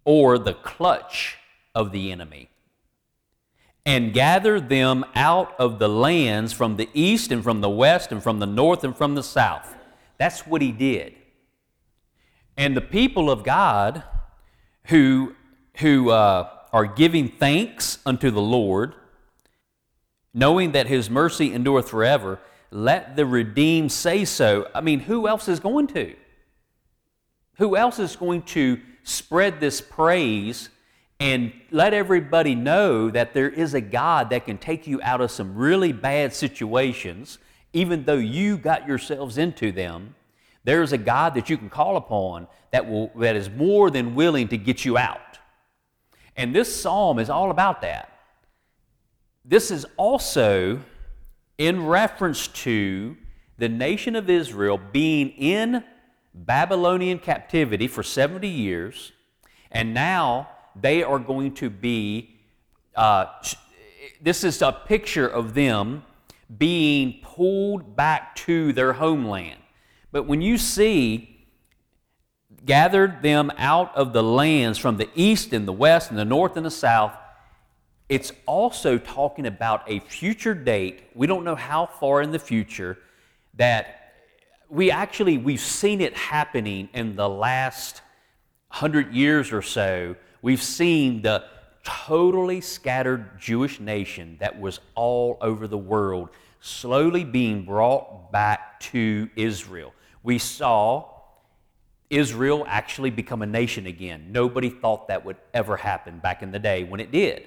or 0.05 0.39
the 0.39 0.55
clutch 0.55 1.39
of 1.75 1.93
the 1.93 2.11
enemy, 2.11 2.49
and 3.85 4.13
gathered 4.13 4.69
them 4.69 5.05
out 5.15 5.55
of 5.59 5.79
the 5.79 5.89
lands 5.89 6.53
from 6.53 6.77
the 6.77 6.89
east 6.95 7.33
and 7.33 7.43
from 7.43 7.61
the 7.61 7.71
west 7.71 8.13
and 8.13 8.23
from 8.23 8.39
the 8.39 8.47
north 8.47 8.85
and 8.85 8.97
from 8.97 9.15
the 9.15 9.23
south. 9.23 9.75
That's 10.19 10.47
what 10.47 10.63
he 10.63 10.73
did. 10.73 11.15
And 12.57 12.77
the 12.77 12.81
people 12.81 13.31
of 13.31 13.43
God 13.43 14.03
who, 14.87 15.35
who 15.79 16.11
uh, 16.11 16.49
are 16.73 16.87
giving 16.87 17.29
thanks 17.29 17.99
unto 18.05 18.31
the 18.31 18.41
Lord, 18.41 18.95
knowing 20.35 20.73
that 20.73 20.87
his 20.87 21.09
mercy 21.09 21.53
endureth 21.53 21.89
forever, 21.89 22.39
let 22.71 23.17
the 23.17 23.27
redeemed 23.27 23.91
say 23.93 24.25
so. 24.25 24.69
I 24.75 24.81
mean, 24.81 25.01
who 25.01 25.27
else 25.27 25.49
is 25.49 25.61
going 25.61 25.89
to? 25.89 26.15
Who 27.59 27.77
else 27.77 27.99
is 27.99 28.17
going 28.17 28.43
to 28.43 28.81
spread 29.03 29.61
this 29.61 29.81
praise 29.81 30.71
and 31.19 31.53
let 31.71 31.93
everybody 31.93 32.55
know 32.55 33.11
that 33.11 33.35
there 33.35 33.51
is 33.51 33.75
a 33.75 33.81
God 33.81 34.31
that 34.31 34.47
can 34.47 34.57
take 34.57 34.87
you 34.87 35.01
out 35.03 35.21
of 35.21 35.31
some 35.31 35.55
really 35.55 35.93
bad 35.93 36.33
situations, 36.33 37.39
even 37.73 38.05
though 38.05 38.15
you 38.15 38.57
got 38.57 38.87
yourselves 38.89 39.37
into 39.37 39.73
them? 39.73 40.15
There's 40.65 40.93
a 40.93 40.99
God 40.99 41.35
that 41.35 41.51
you 41.51 41.59
can 41.59 41.71
call 41.71 41.97
upon 41.97 42.47
that, 42.71 42.89
will, 42.89 43.11
that 43.17 43.37
is 43.37 43.51
more 43.51 43.91
than 43.91 44.15
willing 44.15 44.49
to 44.49 44.57
get 44.57 44.85
you 44.85 44.97
out. 44.97 45.39
And 46.37 46.55
this 46.55 46.75
psalm 46.75 47.19
is 47.19 47.29
all 47.29 47.51
about 47.51 47.83
that. 47.83 48.11
This 49.45 49.71
is 49.71 49.85
also 49.97 50.81
in 51.61 51.85
reference 51.85 52.49
to 52.49 53.15
the 53.59 53.69
nation 53.69 54.17
of 54.17 54.31
Israel 54.31 54.81
being 54.93 55.29
in 55.29 55.85
Babylonian 56.33 57.19
captivity 57.19 57.87
for 57.87 58.03
70 58.03 58.49
years, 58.49 59.13
and 59.71 59.93
now 59.93 60.49
they 60.75 61.03
are 61.03 61.19
going 61.19 61.53
to 61.53 61.69
be, 61.69 62.41
uh, 62.97 63.27
this 64.23 64.43
is 64.43 64.63
a 64.63 64.73
picture 64.73 65.29
of 65.29 65.53
them 65.53 66.03
being 66.57 67.21
pulled 67.23 67.95
back 67.95 68.35
to 68.37 68.73
their 68.73 68.95
homeland. 68.95 69.61
But 70.13 70.23
when 70.23 70.41
you 70.41 70.57
see 70.57 71.47
gathered 72.65 73.21
them 73.21 73.53
out 73.59 73.95
of 73.95 74.15
the 74.15 74.23
lands 74.23 74.79
from 74.79 74.97
the 74.97 75.11
east 75.15 75.53
and 75.53 75.69
the 75.69 75.75
west 75.75 76.09
and 76.09 76.19
the 76.19 76.25
north 76.25 76.57
and 76.57 76.65
the 76.65 76.71
south, 76.71 77.13
it's 78.11 78.33
also 78.45 78.99
talking 78.99 79.47
about 79.47 79.89
a 79.89 80.01
future 80.01 80.53
date. 80.53 81.05
We 81.15 81.29
don't 81.29 81.45
know 81.45 81.55
how 81.55 81.87
far 81.87 82.23
in 82.23 82.33
the 82.33 82.41
future 82.41 82.99
that 83.55 84.15
we 84.69 84.91
actually 84.91 85.39
we've 85.39 85.61
seen 85.61 86.01
it 86.01 86.17
happening 86.17 86.89
in 86.93 87.15
the 87.15 87.29
last 87.29 88.03
hundred 88.69 89.15
years 89.15 89.53
or 89.53 89.63
so. 89.63 90.17
We've 90.43 90.63
seen 90.63 91.23
the 91.23 91.45
totally 91.85 92.61
scattered 92.61 93.39
Jewish 93.39 93.79
nation 93.79 94.37
that 94.41 94.61
was 94.61 94.81
all 94.97 95.39
over 95.41 95.69
the 95.69 95.79
world 95.79 96.31
slowly 96.61 97.23
being 97.23 97.65
brought 97.65 98.33
back 98.33 98.81
to 98.81 99.31
Israel. 99.37 99.95
We 100.25 100.39
saw 100.39 101.09
Israel 102.11 102.65
actually 102.67 103.11
become 103.11 103.43
a 103.43 103.47
nation 103.47 103.87
again. 103.87 104.33
Nobody 104.33 104.69
thought 104.69 105.07
that 105.09 105.25
would 105.25 105.37
ever 105.55 105.77
happen 105.77 106.19
back 106.19 106.43
in 106.43 106.51
the 106.51 106.59
day 106.59 106.83
when 106.83 106.99
it 106.99 107.13
did. 107.13 107.47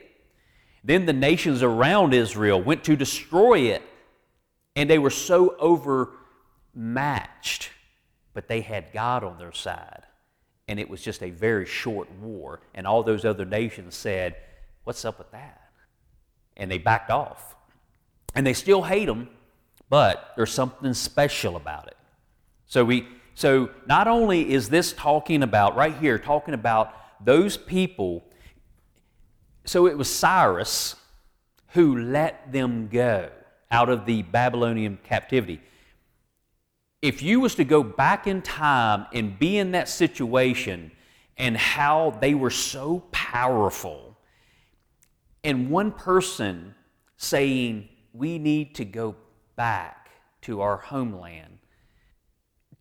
Then 0.84 1.06
the 1.06 1.14
nations 1.14 1.64
around 1.64 2.14
Israel 2.14 2.62
went 2.62 2.84
to 2.86 2.96
destroy 2.96 3.60
it, 3.60 3.82
and 4.76 4.90
they 4.90 5.00
were 5.00 5.10
so 5.10 5.56
overmatched, 6.76 7.70
but 8.34 8.48
they 8.48 8.62
had 8.62 8.92
God 8.92 9.24
on 9.24 9.38
their 9.38 9.54
side. 9.54 10.04
And 10.68 10.80
it 10.80 10.90
was 10.90 11.02
just 11.02 11.22
a 11.24 11.30
very 11.30 11.66
short 11.66 12.12
war. 12.20 12.62
And 12.74 12.88
all 12.88 13.04
those 13.04 13.26
other 13.26 13.46
nations 13.46 13.96
said, 13.96 14.36
What's 14.84 15.06
up 15.06 15.18
with 15.18 15.32
that? 15.32 15.62
And 16.58 16.70
they 16.70 16.78
backed 16.78 17.10
off. 17.10 17.56
And 18.36 18.46
they 18.46 18.54
still 18.54 18.82
hate 18.82 19.06
them, 19.06 19.30
but 19.90 20.34
there's 20.36 20.52
something 20.52 20.94
special 20.94 21.56
about 21.56 21.88
it. 21.88 21.98
So 22.66 22.84
we 22.84 23.08
so 23.36 23.70
not 23.86 24.08
only 24.08 24.52
is 24.52 24.70
this 24.70 24.94
talking 24.94 25.44
about 25.44 25.76
right 25.76 25.96
here 25.98 26.18
talking 26.20 26.54
about 26.54 26.94
those 27.24 27.58
people 27.58 28.24
so 29.66 29.88
it 29.88 29.98
was 29.98 30.14
Cyrus 30.14 30.96
who 31.70 31.98
let 31.98 32.52
them 32.52 32.88
go 32.88 33.30
out 33.72 33.90
of 33.90 34.06
the 34.06 34.22
Babylonian 34.22 35.00
captivity. 35.04 35.62
If 37.02 37.22
you 37.22 37.40
was 37.40 37.56
to 37.56 37.66
go 37.66 37.84
back 37.84 38.28
in 38.28 38.42
time 38.42 39.08
and 39.12 39.38
be 39.38 39.58
in 39.58 39.72
that 39.72 39.90
situation 39.90 40.92
and 41.38 41.58
how 41.58 42.18
they 42.22 42.36
were 42.36 42.52
so 42.52 43.04
powerful, 43.12 44.16
and 45.44 45.70
one 45.70 45.92
person 45.92 46.76
saying, 47.18 47.90
We 48.14 48.38
need 48.38 48.76
to 48.76 48.86
go 48.86 49.16
back 49.56 50.10
to 50.44 50.62
our 50.62 50.78
homeland, 50.78 51.58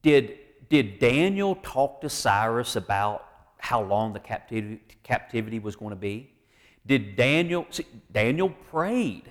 did, 0.03 0.39
did 0.69 0.99
Daniel 0.99 1.57
talk 1.63 2.01
to 2.03 2.09
Cyrus 2.09 2.77
about 2.77 3.27
how 3.59 3.83
long 3.83 4.13
the 4.13 4.21
captivity, 4.21 4.81
captivity 5.03 5.59
was 5.59 5.77
going 5.77 5.91
to 5.91 5.97
be? 5.97 6.32
Did 6.87 7.17
Daniel, 7.17 7.67
see, 7.71 7.87
Daniel 8.11 8.51
prayed. 8.71 9.31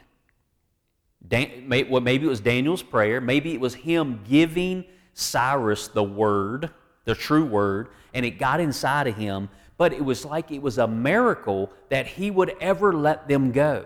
Dan, 1.28 1.68
well, 1.90 2.02
maybe 2.02 2.26
it 2.26 2.30
was 2.30 2.40
Daniel's 2.40 2.84
prayer. 2.84 3.22
Maybe 3.22 3.54
it 3.54 3.60
was 3.60 3.74
him 3.74 4.22
giving 4.28 4.86
Cyrus 5.14 5.88
the 5.88 6.04
word, 6.04 6.72
the 7.06 7.16
true 7.16 7.46
word, 7.46 7.90
and 8.14 8.26
it 8.26 8.32
got 8.32 8.60
inside 8.60 9.08
of 9.08 9.16
him. 9.16 9.50
But 9.78 9.94
it 9.94 10.04
was 10.04 10.26
like 10.26 10.52
it 10.52 10.62
was 10.62 10.78
a 10.78 10.88
miracle 10.88 11.72
that 11.90 12.08
he 12.08 12.32
would 12.32 12.56
ever 12.62 12.94
let 12.94 13.28
them 13.28 13.52
go. 13.52 13.86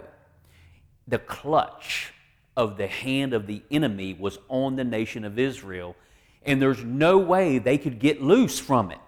The 1.08 1.20
clutch 1.20 2.14
of 2.58 2.78
the 2.78 2.88
hand 2.88 3.34
of 3.34 3.48
the 3.48 3.62
enemy 3.70 4.14
was 4.14 4.40
on 4.50 4.76
the 4.76 4.84
nation 4.84 5.26
of 5.26 5.38
Israel, 5.38 5.96
and 6.44 6.62
there's 6.62 6.84
no 6.84 7.18
way 7.18 7.58
they 7.58 7.78
could 7.78 8.00
get 8.00 8.22
loose 8.22 8.60
from 8.60 8.92
it. 8.92 9.00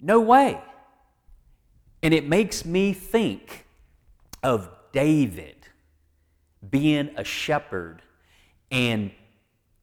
No 0.00 0.20
way. 0.20 0.60
And 2.02 2.12
it 2.14 2.28
makes 2.28 2.64
me 2.64 2.92
think 2.92 3.66
of 4.42 4.68
David 4.92 5.56
being 6.68 7.10
a 7.16 7.24
shepherd 7.24 8.02
and 8.70 9.10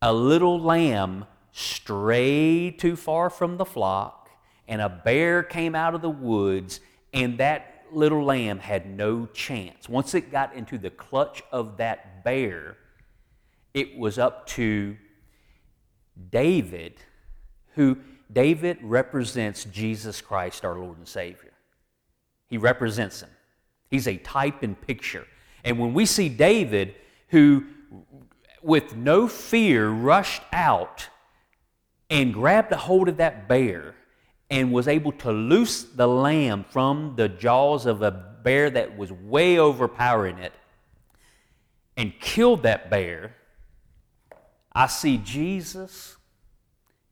a 0.02 0.14
little 0.14 0.60
lamb 0.60 1.26
strayed 1.52 2.80
too 2.80 2.96
far 2.96 3.30
from 3.30 3.58
the 3.58 3.66
flock, 3.66 4.30
and 4.68 4.82
a 4.82 4.90
bear 4.90 5.44
came 5.44 5.76
out 5.76 5.96
of 5.96 6.02
the 6.02 6.10
woods, 6.10 6.80
and 7.14 7.38
that 7.38 7.86
little 7.92 8.24
lamb 8.24 8.60
had 8.60 8.90
no 8.90 9.28
chance. 9.28 9.88
Once 9.88 10.14
it 10.14 10.32
got 10.32 10.54
into 10.56 10.78
the 10.78 10.90
clutch 10.90 11.44
of 11.52 11.78
that 11.78 12.24
bear, 12.24 12.76
it 13.74 13.98
was 13.98 14.20
up 14.20 14.48
to 14.48 14.98
David, 16.32 16.96
who 17.76 17.98
David 18.32 18.80
represents 18.82 19.64
Jesus 19.66 20.22
Christ, 20.22 20.66
our 20.66 20.78
Lord 20.78 20.98
and 20.98 21.08
Savior. 21.08 21.53
He 22.54 22.60
represents 22.60 23.24
him. 23.24 23.32
He's 23.90 24.08
a 24.08 24.18
type 24.18 24.62
and 24.62 24.80
picture. 24.80 25.26
And 25.64 25.80
when 25.80 25.96
we 25.96 26.06
see 26.06 26.30
David, 26.30 26.94
who 27.30 27.64
with 28.62 28.96
no 28.96 29.28
fear 29.28 29.90
rushed 29.90 30.44
out 30.54 31.10
and 32.12 32.32
grabbed 32.32 32.72
a 32.72 32.78
hold 32.78 33.10
of 33.10 33.18
that 33.18 33.48
bear 33.48 33.96
and 34.52 34.72
was 34.72 34.88
able 34.88 35.14
to 35.14 35.32
loose 35.32 35.82
the 35.82 36.08
lamb 36.08 36.64
from 36.70 37.16
the 37.16 37.28
jaws 37.28 37.88
of 37.88 38.04
a 38.04 38.12
bear 38.12 38.70
that 38.70 38.96
was 38.96 39.12
way 39.12 39.58
overpowering 39.58 40.38
it 40.38 40.54
and 41.98 42.14
killed 42.20 42.62
that 42.62 42.92
bear, 42.92 43.36
I 44.72 44.86
see 44.86 45.18
Jesus 45.18 46.18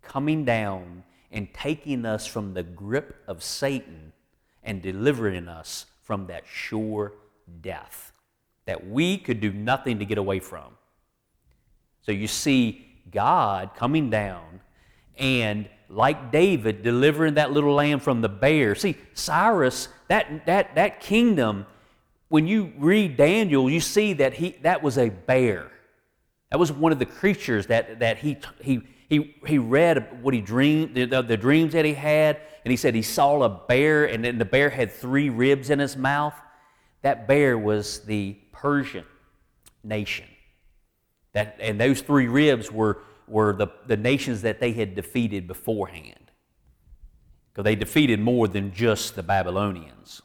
coming 0.04 0.46
down 0.46 1.04
and 1.32 1.52
taking 1.52 2.06
us 2.06 2.28
from 2.28 2.54
the 2.54 2.62
grip 2.62 3.24
of 3.28 3.42
Satan 3.42 4.14
and 4.64 4.82
delivering 4.82 5.48
us 5.48 5.86
from 6.04 6.28
that 6.28 6.44
sure 6.46 7.14
death 7.62 8.12
that 8.66 8.88
we 8.88 9.18
could 9.18 9.42
do 9.42 9.52
nothing 9.52 10.00
to 10.00 10.06
get 10.06 10.18
away 10.18 10.40
from. 10.40 10.78
So 12.02 12.12
you 12.12 12.28
see 12.28 12.86
God 13.12 13.72
coming 13.76 14.10
down 14.10 14.62
and 15.18 15.68
like 15.90 16.32
David 16.32 16.84
delivering 16.84 17.34
that 17.36 17.52
little 17.52 17.74
lamb 17.74 18.00
from 18.00 18.22
the 18.22 18.30
bear. 18.30 18.76
See, 18.76 18.96
Cyrus, 19.14 19.90
that, 20.08 20.46
that, 20.46 20.76
that 20.76 21.02
kingdom, 21.02 21.66
when 22.30 22.48
you 22.48 22.72
read 22.78 23.18
Daniel, 23.18 23.70
you 23.70 23.82
see 23.82 24.14
that 24.14 24.34
he, 24.36 24.52
that 24.62 24.82
was 24.82 24.98
a 24.98 25.10
bear. 25.10 25.70
That 26.50 26.60
was 26.60 26.72
one 26.72 26.92
of 26.92 27.00
the 27.00 27.06
creatures 27.06 27.68
that, 27.68 28.00
that 28.00 28.18
he, 28.20 28.38
he, 28.62 28.82
he, 29.10 29.36
he 29.46 29.58
read 29.58 30.24
what 30.24 30.34
he 30.34 30.42
dreamed, 30.42 30.96
the, 30.96 31.22
the 31.22 31.38
dreams 31.38 31.74
that 31.74 31.86
he 31.86 31.94
had, 31.94 32.40
and 32.64 32.72
he 32.72 32.78
said 32.78 32.94
he 32.94 33.02
saw 33.02 33.42
a 33.42 33.50
bear, 33.50 34.06
and 34.06 34.24
then 34.24 34.38
the 34.38 34.46
bear 34.46 34.70
had 34.70 34.92
three 34.92 35.30
ribs 35.30 35.70
in 35.70 35.80
his 35.80 35.98
mouth. 35.98 36.36
That 37.02 37.28
bear 37.28 37.58
was 37.58 38.02
the 38.02 38.38
Persian 38.52 39.06
nation. 39.84 40.28
That, 41.34 41.58
and 41.60 41.80
those 41.80 42.02
three 42.02 42.28
ribs 42.28 42.72
were, 42.72 43.00
were 43.28 43.54
the, 43.54 43.68
the 43.88 43.98
nations 43.98 44.44
that 44.44 44.60
they 44.60 44.74
had 44.74 44.96
defeated 44.96 45.48
beforehand. 45.48 46.32
Because 47.52 47.64
they 47.64 47.76
defeated 47.76 48.20
more 48.20 48.48
than 48.48 48.74
just 48.74 49.16
the 49.16 49.24
Babylonians. 49.24 50.22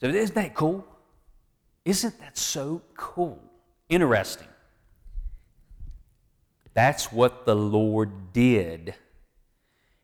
So 0.00 0.08
isn't 0.08 0.34
that 0.34 0.54
cool? 0.54 0.86
Isn't 1.84 2.18
that 2.20 2.38
so 2.38 2.82
cool? 2.96 3.42
Interesting. 3.88 4.48
That's 6.74 7.12
what 7.12 7.46
the 7.46 7.56
Lord 7.56 8.32
did 8.32 8.94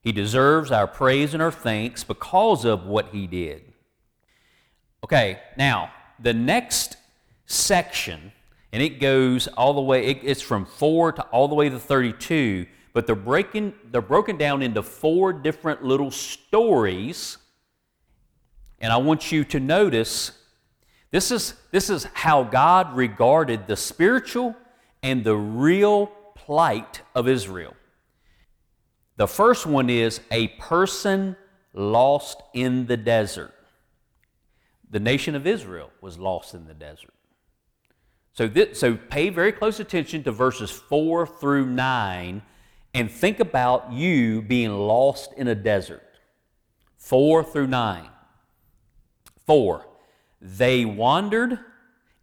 he 0.02 0.12
deserves 0.12 0.70
our 0.70 0.86
praise 0.86 1.32
and 1.32 1.42
our 1.42 1.52
thanks 1.52 2.02
because 2.04 2.64
of 2.64 2.86
what 2.86 3.08
he 3.08 3.26
did. 3.26 3.62
Okay, 5.04 5.40
now, 5.56 5.92
the 6.18 6.32
next 6.32 6.96
section, 7.46 8.32
and 8.72 8.82
it 8.82 9.00
goes 9.00 9.46
all 9.48 9.74
the 9.74 9.80
way, 9.80 10.06
it, 10.06 10.20
it's 10.22 10.42
from 10.42 10.64
4 10.64 11.12
to 11.12 11.22
all 11.24 11.48
the 11.48 11.54
way 11.54 11.68
to 11.68 11.78
32, 11.78 12.66
but 12.92 13.06
they're, 13.06 13.16
breaking, 13.16 13.74
they're 13.90 14.02
broken 14.02 14.36
down 14.36 14.62
into 14.62 14.82
four 14.82 15.32
different 15.32 15.82
little 15.82 16.10
stories. 16.10 17.38
And 18.80 18.92
I 18.92 18.98
want 18.98 19.32
you 19.32 19.44
to 19.44 19.60
notice 19.60 20.32
this 21.10 21.30
is, 21.30 21.54
this 21.70 21.90
is 21.90 22.04
how 22.12 22.42
God 22.42 22.96
regarded 22.96 23.66
the 23.66 23.76
spiritual 23.76 24.56
and 25.02 25.24
the 25.24 25.36
real 25.36 26.06
plight 26.34 27.00
of 27.14 27.28
Israel. 27.28 27.74
The 29.16 29.28
first 29.28 29.66
one 29.66 29.90
is 29.90 30.20
a 30.30 30.48
person 30.48 31.36
lost 31.74 32.42
in 32.54 32.86
the 32.86 32.96
desert. 32.96 33.52
The 34.90 35.00
nation 35.00 35.34
of 35.34 35.46
Israel 35.46 35.90
was 36.00 36.18
lost 36.18 36.54
in 36.54 36.66
the 36.66 36.74
desert. 36.74 37.14
So, 38.34 38.46
this, 38.48 38.80
so 38.80 38.96
pay 38.96 39.28
very 39.28 39.52
close 39.52 39.78
attention 39.78 40.22
to 40.24 40.32
verses 40.32 40.70
4 40.70 41.26
through 41.26 41.66
9 41.66 42.42
and 42.94 43.10
think 43.10 43.40
about 43.40 43.92
you 43.92 44.40
being 44.40 44.70
lost 44.70 45.32
in 45.36 45.48
a 45.48 45.54
desert. 45.54 46.02
4 46.96 47.44
through 47.44 47.66
9. 47.66 48.08
4. 49.46 49.86
They 50.40 50.84
wandered 50.84 51.58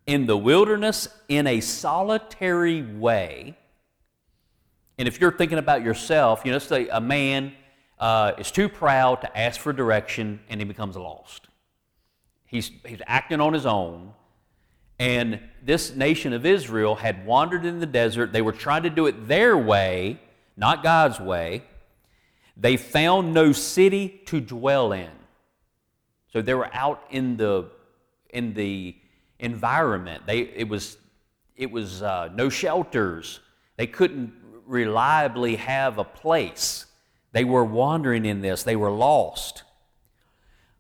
in 0.08 0.26
the 0.26 0.38
wilderness 0.38 1.08
in 1.28 1.46
a 1.46 1.60
solitary 1.60 2.82
way. 2.82 3.59
And 5.00 5.08
if 5.08 5.22
you're 5.22 5.32
thinking 5.32 5.58
about 5.58 5.82
yourself, 5.82 6.42
you 6.44 6.52
know, 6.52 6.60
say 6.60 6.90
a 6.90 7.00
man 7.00 7.54
uh, 8.00 8.34
is 8.38 8.52
too 8.52 8.68
proud 8.68 9.22
to 9.22 9.38
ask 9.38 9.60
for 9.60 9.72
direction 9.72 10.42
and 10.50 10.60
he 10.60 10.66
becomes 10.66 10.98
lost. 10.98 11.48
He's, 12.46 12.70
he's 12.86 13.00
acting 13.08 13.40
on 13.40 13.54
his 13.54 13.66
own. 13.66 14.14
And 15.00 15.40
this 15.64 15.96
nation 15.96 16.34
of 16.34 16.46
Israel 16.46 16.96
had 16.96 17.26
wandered 17.26 17.64
in 17.64 17.80
the 17.80 17.86
desert. 17.86 18.34
They 18.34 18.42
were 18.42 18.52
trying 18.52 18.84
to 18.84 18.90
do 18.90 19.06
it 19.06 19.30
their 19.30 19.58
way, 19.58 20.20
not 20.58 20.84
God's 20.84 21.22
way. 21.22 21.64
They 22.58 22.76
found 22.76 23.34
no 23.34 23.54
city 23.54 24.22
to 24.26 24.42
dwell 24.42 24.92
in. 24.92 25.12
So 26.34 26.42
they 26.42 26.54
were 26.54 26.70
out 26.74 27.06
in 27.10 27.38
the, 27.38 27.70
in 28.32 28.54
the 28.54 28.98
environment. 29.40 30.24
They, 30.28 30.40
it 30.40 30.68
was, 30.68 30.98
it 31.56 31.72
was 31.72 32.04
uh, 32.04 32.32
no 32.36 32.50
shelters. 32.50 33.40
They 33.78 33.88
couldn't 33.88 34.34
reliably 34.70 35.56
have 35.56 35.98
a 35.98 36.04
place. 36.04 36.86
They 37.32 37.44
were 37.44 37.66
wandering 37.66 38.26
in 38.26 38.42
this, 38.42 38.64
they 38.64 38.76
were 38.76 38.92
lost. 38.92 39.64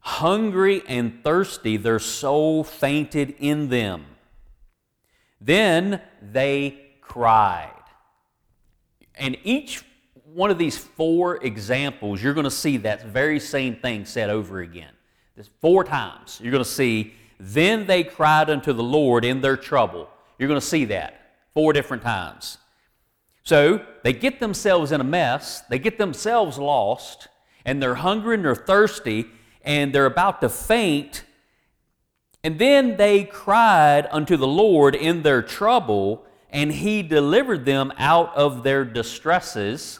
Hungry 0.01 0.81
and 0.87 1.23
thirsty, 1.23 1.75
their 1.75 1.99
soul 1.99 2.63
fainted 2.63 3.35
in 3.39 3.69
them. 3.69 4.05
Then 5.41 6.01
they 6.21 6.79
cried. 7.01 7.73
And 9.15 9.37
each 9.43 9.83
one 10.23 10.51
of 10.51 10.57
these 10.57 10.77
four 10.77 11.43
examples, 11.43 12.23
you're 12.23 12.33
going 12.33 12.45
to 12.45 12.51
see 12.51 12.77
that 12.77 13.05
very 13.05 13.39
same 13.39 13.75
thing 13.75 14.05
said 14.05 14.29
over 14.29 14.61
again. 14.61 14.93
This 15.35 15.49
four 15.59 15.83
times. 15.83 16.39
You're 16.41 16.51
going 16.51 16.63
to 16.63 16.69
see, 16.69 17.13
then 17.39 17.87
they 17.87 18.03
cried 18.03 18.49
unto 18.49 18.73
the 18.73 18.83
Lord 18.83 19.25
in 19.25 19.41
their 19.41 19.57
trouble. 19.57 20.09
You're 20.37 20.47
going 20.47 20.59
to 20.59 20.65
see 20.65 20.85
that 20.85 21.35
four 21.53 21.73
different 21.73 22.03
times. 22.03 22.57
So 23.43 23.83
they 24.03 24.13
get 24.13 24.39
themselves 24.39 24.91
in 24.91 25.01
a 25.01 25.05
mess, 25.05 25.61
they 25.69 25.79
get 25.79 25.97
themselves 25.97 26.57
lost, 26.57 27.27
and 27.65 27.81
they're 27.81 27.95
hungry 27.95 28.35
and 28.35 28.45
they're 28.45 28.55
thirsty, 28.55 29.25
and 29.63 29.93
they're 29.93 30.05
about 30.05 30.41
to 30.41 30.49
faint. 30.49 31.23
And 32.43 32.59
then 32.59 32.97
they 32.97 33.23
cried 33.23 34.07
unto 34.11 34.37
the 34.37 34.47
Lord 34.47 34.95
in 34.95 35.23
their 35.23 35.41
trouble, 35.41 36.25
and 36.49 36.71
he 36.71 37.03
delivered 37.03 37.65
them 37.65 37.91
out 37.97 38.35
of 38.35 38.63
their 38.63 38.85
distresses. 38.85 39.99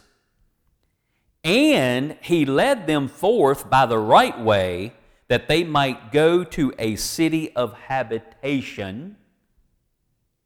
And 1.44 2.16
he 2.20 2.44
led 2.44 2.86
them 2.86 3.08
forth 3.08 3.68
by 3.70 3.86
the 3.86 3.98
right 3.98 4.38
way, 4.38 4.94
that 5.28 5.46
they 5.46 5.62
might 5.62 6.10
go 6.10 6.42
to 6.42 6.72
a 6.78 6.96
city 6.96 7.54
of 7.54 7.72
habitation. 7.74 9.16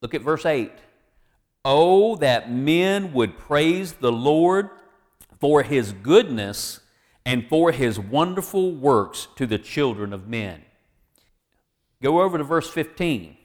Look 0.03 0.13
at 0.13 0.21
verse 0.21 0.45
8. 0.45 0.71
Oh, 1.65 2.17
that 2.17 2.53
men 2.53 3.13
would 3.13 3.39
praise 3.39 3.95
the 3.95 4.13
Lord 4.13 4.69
for 5.41 5.63
his 5.63 5.93
goodness 5.93 6.81
and 7.25 7.49
for 7.49 7.73
his 7.73 7.99
wonderful 7.99 8.73
works 8.73 9.29
to 9.37 9.47
the 9.47 9.59
children 9.59 10.13
of 10.13 10.29
men. 10.29 10.63
Go 12.03 12.21
over 12.21 12.37
to 12.37 12.45
verse 12.45 12.69
15. 12.69 13.37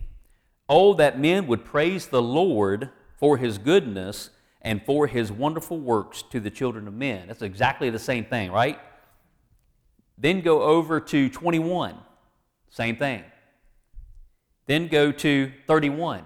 Oh, 0.68 0.94
that 0.96 1.20
men 1.20 1.48
would 1.48 1.64
praise 1.64 2.08
the 2.08 2.22
Lord 2.22 2.90
for 3.18 3.38
his 3.38 3.58
goodness 3.58 4.32
and 4.62 4.84
for 4.86 5.08
his 5.08 5.32
wonderful 5.32 5.80
works 5.80 6.22
to 6.24 6.40
the 6.42 6.52
children 6.52 6.88
of 6.88 6.94
men. 6.94 7.28
That's 7.28 7.42
exactly 7.42 7.90
the 7.90 8.00
same 8.00 8.26
thing, 8.26 8.52
right? 8.52 8.78
Then 10.18 10.42
go 10.42 10.62
over 10.62 11.00
to 11.00 11.30
21. 11.30 11.96
Same 12.70 12.98
thing. 12.98 13.24
Then 14.66 14.88
go 14.88 15.12
to 15.14 15.52
31. 15.66 16.26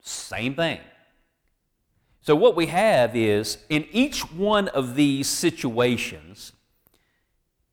Same 0.00 0.54
thing. 0.54 0.80
So, 2.22 2.34
what 2.36 2.54
we 2.54 2.66
have 2.66 3.16
is 3.16 3.58
in 3.68 3.86
each 3.92 4.30
one 4.32 4.68
of 4.68 4.94
these 4.94 5.26
situations, 5.26 6.52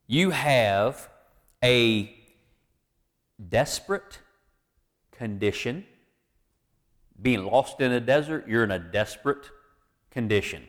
you 0.07 0.31
have 0.31 1.09
a 1.63 2.15
desperate 3.49 4.19
condition. 5.11 5.85
Being 7.21 7.45
lost 7.45 7.81
in 7.81 7.91
a 7.91 7.99
desert, 7.99 8.47
you're 8.47 8.63
in 8.63 8.71
a 8.71 8.79
desperate 8.79 9.49
condition. 10.11 10.67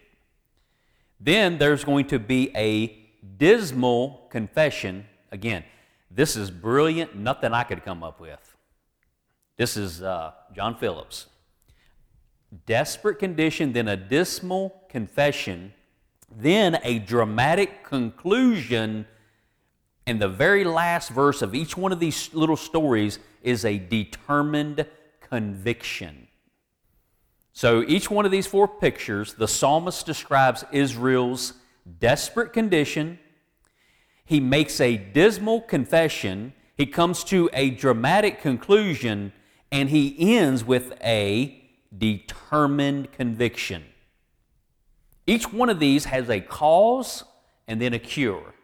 Then 1.20 1.58
there's 1.58 1.84
going 1.84 2.06
to 2.08 2.18
be 2.18 2.50
a 2.56 2.96
dismal 3.36 4.26
confession. 4.30 5.06
Again, 5.30 5.64
this 6.10 6.36
is 6.36 6.50
brilliant, 6.50 7.14
nothing 7.14 7.52
I 7.52 7.62
could 7.64 7.84
come 7.84 8.02
up 8.02 8.20
with. 8.20 8.56
This 9.56 9.76
is 9.76 10.02
uh, 10.02 10.32
John 10.54 10.76
Phillips 10.76 11.26
desperate 12.66 13.18
condition, 13.18 13.72
then 13.72 13.88
a 13.88 13.96
dismal 13.96 14.82
confession, 14.88 15.72
then 16.30 16.78
a 16.82 16.98
dramatic 16.98 17.84
conclusion. 17.84 19.06
And 20.06 20.20
the 20.20 20.28
very 20.28 20.64
last 20.64 21.10
verse 21.10 21.42
of 21.42 21.54
each 21.54 21.76
one 21.76 21.92
of 21.92 22.00
these 22.00 22.32
little 22.32 22.56
stories 22.56 23.18
is 23.42 23.64
a 23.64 23.78
determined 23.78 24.86
conviction. 25.20 26.28
So 27.52 27.82
each 27.82 28.10
one 28.10 28.24
of 28.24 28.30
these 28.30 28.46
four 28.46 28.68
pictures, 28.68 29.34
the 29.34 29.48
psalmist 29.48 30.06
describes 30.06 30.64
Israel's 30.72 31.54
desperate 31.98 32.52
condition. 32.52 33.18
He 34.24 34.40
makes 34.40 34.80
a 34.80 34.96
dismal 34.96 35.62
confession. 35.62 36.52
He 36.76 36.86
comes 36.86 37.24
to 37.24 37.50
a 37.52 37.70
dramatic 37.70 38.40
conclusion, 38.40 39.32
and 39.72 39.90
he 39.90 40.36
ends 40.36 40.64
with 40.64 40.92
a 41.02 41.67
determined 41.96 43.12
conviction. 43.12 43.84
Each 45.26 45.52
one 45.52 45.68
of 45.68 45.78
these 45.78 46.06
has 46.06 46.28
a 46.30 46.40
cause 46.40 47.24
and 47.66 47.80
then 47.80 47.92
a 47.92 47.98
cure. 47.98 48.54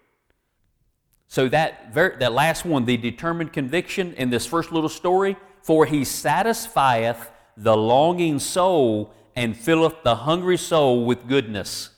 So 1.29 1.49
that, 1.49 1.93
very, 1.93 2.17
that 2.19 2.33
last 2.33 2.65
one, 2.65 2.85
the 2.85 2.97
determined 2.97 3.53
conviction 3.53 4.15
in 4.15 4.31
this 4.31 4.47
first 4.47 4.73
little 4.73 4.89
story, 4.89 5.37
for 5.63 5.85
he 5.85 6.05
satisfieth 6.05 7.31
the 7.57 7.77
longing 7.77 8.39
soul 8.39 9.13
and 9.37 9.57
filleth 9.57 10.03
the 10.05 10.15
hungry 10.15 10.57
soul 10.57 11.05
with 11.05 11.27
goodness. 11.27 11.91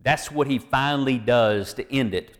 That's 0.00 0.30
what 0.30 0.46
he 0.46 0.58
finally 0.58 1.18
does 1.18 1.74
to 1.74 1.94
end 1.94 2.14
it. 2.14 2.36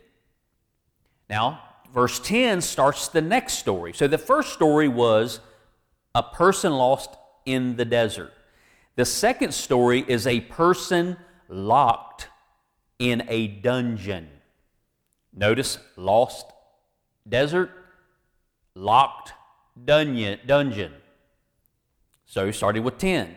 Now, 1.28 1.62
verse 1.92 2.18
10 2.18 2.60
starts 2.60 3.08
the 3.08 3.22
next 3.22 3.54
story. 3.54 3.92
So 3.92 4.08
the 4.08 4.18
first 4.18 4.52
story 4.52 4.88
was 4.88 5.40
a 6.14 6.22
person 6.22 6.72
lost 6.72 7.16
in 7.44 7.76
the 7.76 7.84
desert. 7.84 8.32
The 8.96 9.04
second 9.04 9.54
story 9.54 10.04
is 10.06 10.26
a 10.26 10.40
person 10.40 11.16
locked 11.48 12.28
in 12.98 13.24
a 13.28 13.46
dungeon. 13.46 14.28
Notice 15.34 15.78
lost 15.96 16.46
desert, 17.28 17.70
locked 18.74 19.32
dungeon. 19.82 20.40
dungeon. 20.46 20.92
So 22.26 22.50
starting 22.50 22.84
with 22.84 22.98
10. 22.98 23.36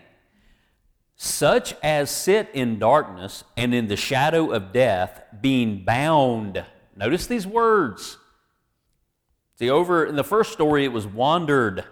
Such 1.17 1.73
as 1.81 2.11
sit 2.11 2.49
in 2.53 2.77
darkness 2.77 3.45
and 3.55 3.73
in 3.73 3.87
the 3.87 3.95
shadow 3.95 4.51
of 4.51 4.73
death, 4.73 5.21
being 5.41 5.85
bound. 5.85 6.65
Notice 6.95 7.27
these 7.27 7.47
words. 7.47 8.17
See, 9.57 9.69
over 9.69 10.05
in 10.05 10.17
the 10.17 10.23
first 10.23 10.51
story, 10.51 10.83
it 10.83 10.91
was 10.91 11.07
wandered. 11.07 11.85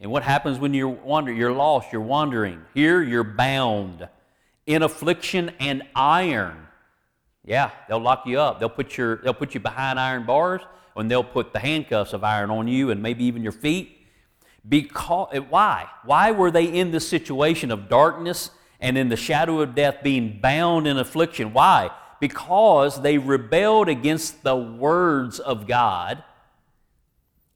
And 0.00 0.10
what 0.10 0.22
happens 0.22 0.58
when 0.58 0.74
you're 0.74 0.88
wandering? 0.88 1.36
You're 1.36 1.52
lost, 1.52 1.92
you're 1.92 2.00
wandering. 2.00 2.62
Here, 2.72 3.02
you're 3.02 3.24
bound 3.24 4.08
in 4.66 4.82
affliction 4.82 5.50
and 5.58 5.82
iron. 5.94 6.66
Yeah, 7.44 7.70
they'll 7.88 7.98
lock 7.98 8.24
you 8.26 8.38
up. 8.38 8.60
They'll 8.60 8.68
put, 8.68 8.96
your, 8.96 9.16
they'll 9.16 9.34
put 9.34 9.54
you 9.54 9.60
behind 9.60 9.98
iron 9.98 10.26
bars, 10.26 10.60
and 10.94 11.10
they'll 11.10 11.24
put 11.24 11.52
the 11.52 11.58
handcuffs 11.58 12.12
of 12.12 12.22
iron 12.22 12.50
on 12.50 12.68
you 12.68 12.90
and 12.90 13.02
maybe 13.02 13.24
even 13.24 13.42
your 13.42 13.52
feet. 13.52 13.96
Because, 14.68 15.28
eh, 15.32 15.38
why? 15.38 15.86
Why 16.04 16.30
were 16.30 16.50
they 16.50 16.66
in 16.66 16.90
this 16.90 17.08
situation 17.08 17.70
of 17.70 17.88
darkness 17.88 18.50
and 18.80 18.98
in 18.98 19.08
the 19.08 19.16
shadow 19.16 19.60
of 19.60 19.74
death 19.74 20.02
being 20.02 20.38
bound 20.40 20.86
in 20.86 20.98
affliction? 20.98 21.52
Why? 21.52 21.90
Because 22.20 23.00
they 23.00 23.16
rebelled 23.18 23.88
against 23.88 24.42
the 24.42 24.56
words 24.56 25.38
of 25.40 25.66
God 25.66 26.22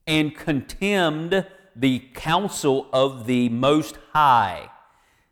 and 0.07 0.35
contemned 0.35 1.47
the 1.75 2.01
counsel 2.15 2.89
of 2.93 3.27
the 3.27 3.49
Most 3.49 3.99
High. 4.13 4.71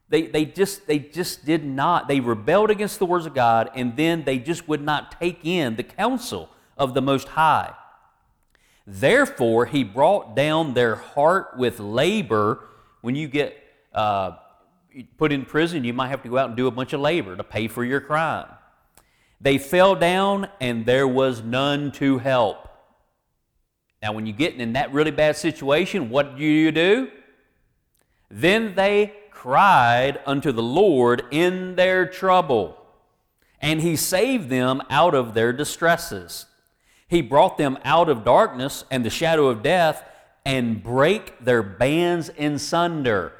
They, 0.09 0.23
they, 0.23 0.45
just, 0.45 0.87
they 0.87 0.99
just 0.99 1.45
did 1.45 1.65
not. 1.65 2.09
They 2.09 2.21
rebelled 2.21 2.71
against 2.71 2.99
the 2.99 3.07
words 3.07 3.27
of 3.27 3.35
God, 3.35 3.71
and 3.75 3.97
then 3.97 4.25
they 4.25 4.39
just 4.39 4.67
would 4.69 4.83
not 4.83 5.21
take 5.21 5.45
in 5.45 5.77
the 5.77 5.85
counsel 5.85 6.51
of 6.77 6.95
the 6.95 7.03
Most 7.03 7.29
High. 7.29 7.75
Therefore, 8.87 9.67
he 9.67 9.85
brought 9.85 10.35
down 10.35 10.75
their 10.75 10.97
heart 10.97 11.57
with 11.57 11.79
labor 11.79 12.65
when 13.03 13.15
you 13.15 13.29
get 13.29 13.57
uh, 13.95 14.33
put 15.17 15.33
in 15.33 15.45
prison, 15.45 15.85
you 15.85 15.93
might 15.93 16.09
have 16.09 16.23
to 16.23 16.29
go 16.29 16.39
out 16.39 16.49
and 16.49 16.57
do 16.57 16.67
a 16.67 16.71
bunch 16.71 16.93
of 16.93 17.01
labor 17.01 17.37
to 17.37 17.45
pay 17.45 17.69
for 17.69 17.85
your 17.85 18.01
crime. 18.01 18.47
They 19.41 19.59
fell 19.59 19.95
down, 19.95 20.49
and 20.61 20.85
there 20.85 21.09
was 21.09 21.43
none 21.43 21.93
to 21.93 22.19
help. 22.19 22.69
Now, 24.03 24.13
when 24.13 24.27
you 24.27 24.33
get 24.33 24.55
in 24.55 24.73
that 24.73 24.93
really 24.93 25.11
bad 25.11 25.37
situation, 25.37 26.09
what 26.11 26.37
do 26.37 26.45
you 26.45 26.73
do? 26.73 27.11
Then 28.31 28.75
they 28.75 29.13
cried 29.31 30.21
unto 30.27 30.53
the 30.53 30.63
Lord 30.63 31.25
in 31.31 31.77
their 31.77 32.07
trouble, 32.07 32.77
and 33.61 33.81
he 33.81 33.97
saved 33.97 34.49
them 34.49 34.83
out 34.89 35.15
of 35.15 35.35
their 35.35 35.53
distresses. 35.53 36.47
He 37.09 37.21
brought 37.21 37.59
them 37.59 37.79
out 37.85 38.09
of 38.09 38.25
darkness 38.25 38.85
and 38.91 39.05
the 39.05 39.11
shadow 39.11 39.49
of 39.49 39.63
death 39.63 40.05
and 40.47 40.83
break 40.83 41.45
their 41.45 41.63
bands 41.63 42.29
in 42.29 42.59
sunder. 42.59 43.33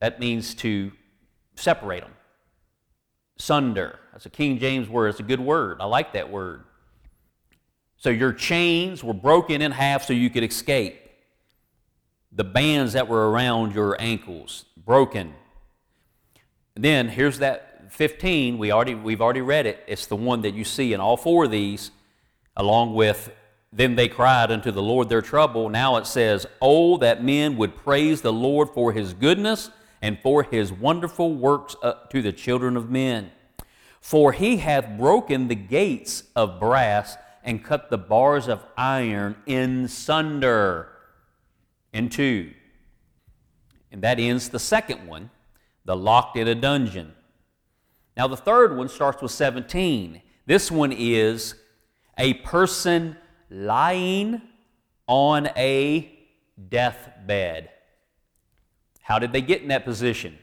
That 0.00 0.20
means 0.20 0.54
to 0.56 0.92
separate 1.54 2.02
them. 2.02 2.12
Sunder. 3.38 3.98
That's 4.12 4.26
a 4.26 4.30
King 4.30 4.58
James 4.58 4.88
word. 4.88 5.08
It's 5.08 5.20
a 5.20 5.24
good 5.24 5.40
word. 5.40 5.78
I 5.80 5.86
like 5.86 6.12
that 6.12 6.30
word. 6.30 6.64
So 7.96 8.10
your 8.10 8.32
chains 8.32 9.02
were 9.02 9.14
broken 9.14 9.62
in 9.62 9.72
half 9.72 10.04
so 10.04 10.12
you 10.12 10.30
could 10.30 10.44
escape. 10.44 11.00
The 12.32 12.44
bands 12.44 12.92
that 12.94 13.08
were 13.08 13.30
around 13.30 13.74
your 13.74 14.00
ankles 14.00 14.64
broken. 14.76 15.34
And 16.74 16.84
then 16.84 17.08
here's 17.08 17.38
that 17.38 17.92
15. 17.92 18.58
We 18.58 18.72
already, 18.72 18.94
we've 18.94 19.20
already 19.20 19.40
read 19.40 19.66
it. 19.66 19.82
It's 19.86 20.06
the 20.06 20.16
one 20.16 20.42
that 20.42 20.54
you 20.54 20.64
see 20.64 20.92
in 20.92 21.00
all 21.00 21.16
four 21.16 21.44
of 21.44 21.50
these, 21.50 21.92
along 22.56 22.94
with 22.94 23.30
then 23.74 23.96
they 23.96 24.06
cried 24.06 24.52
unto 24.52 24.70
the 24.70 24.82
Lord 24.82 25.08
their 25.08 25.20
trouble. 25.20 25.68
Now 25.68 25.96
it 25.96 26.06
says, 26.06 26.46
Oh, 26.62 26.96
that 26.98 27.24
men 27.24 27.56
would 27.56 27.76
praise 27.76 28.22
the 28.22 28.32
Lord 28.32 28.70
for 28.70 28.92
his 28.92 29.14
goodness 29.14 29.70
and 30.00 30.18
for 30.20 30.44
his 30.44 30.72
wonderful 30.72 31.34
works 31.34 31.74
to 32.10 32.22
the 32.22 32.32
children 32.32 32.76
of 32.76 32.88
men. 32.88 33.32
For 34.00 34.32
he 34.32 34.58
hath 34.58 34.96
broken 34.96 35.48
the 35.48 35.54
gates 35.56 36.24
of 36.36 36.60
brass 36.60 37.16
and 37.44 37.62
cut 37.62 37.90
the 37.90 37.98
bars 37.98 38.48
of 38.48 38.64
iron 38.76 39.36
in 39.46 39.86
sunder 39.86 40.88
in 41.92 42.08
two. 42.08 42.50
And 43.92 44.02
that 44.02 44.18
ends 44.18 44.48
the 44.48 44.58
second 44.58 45.06
one, 45.06 45.30
the 45.84 45.94
locked 45.94 46.36
in 46.36 46.48
a 46.48 46.54
dungeon. 46.54 47.12
Now 48.16 48.26
the 48.26 48.36
third 48.36 48.76
one 48.76 48.88
starts 48.88 49.22
with 49.22 49.30
17. 49.30 50.22
This 50.46 50.70
one 50.70 50.90
is 50.90 51.54
a 52.18 52.34
person 52.34 53.16
lying 53.50 54.40
on 55.06 55.48
a 55.56 56.10
deathbed. 56.68 57.70
How 59.02 59.18
did 59.18 59.32
they 59.32 59.42
get 59.42 59.62
in 59.62 59.68
that 59.68 59.84
position? 59.84 60.38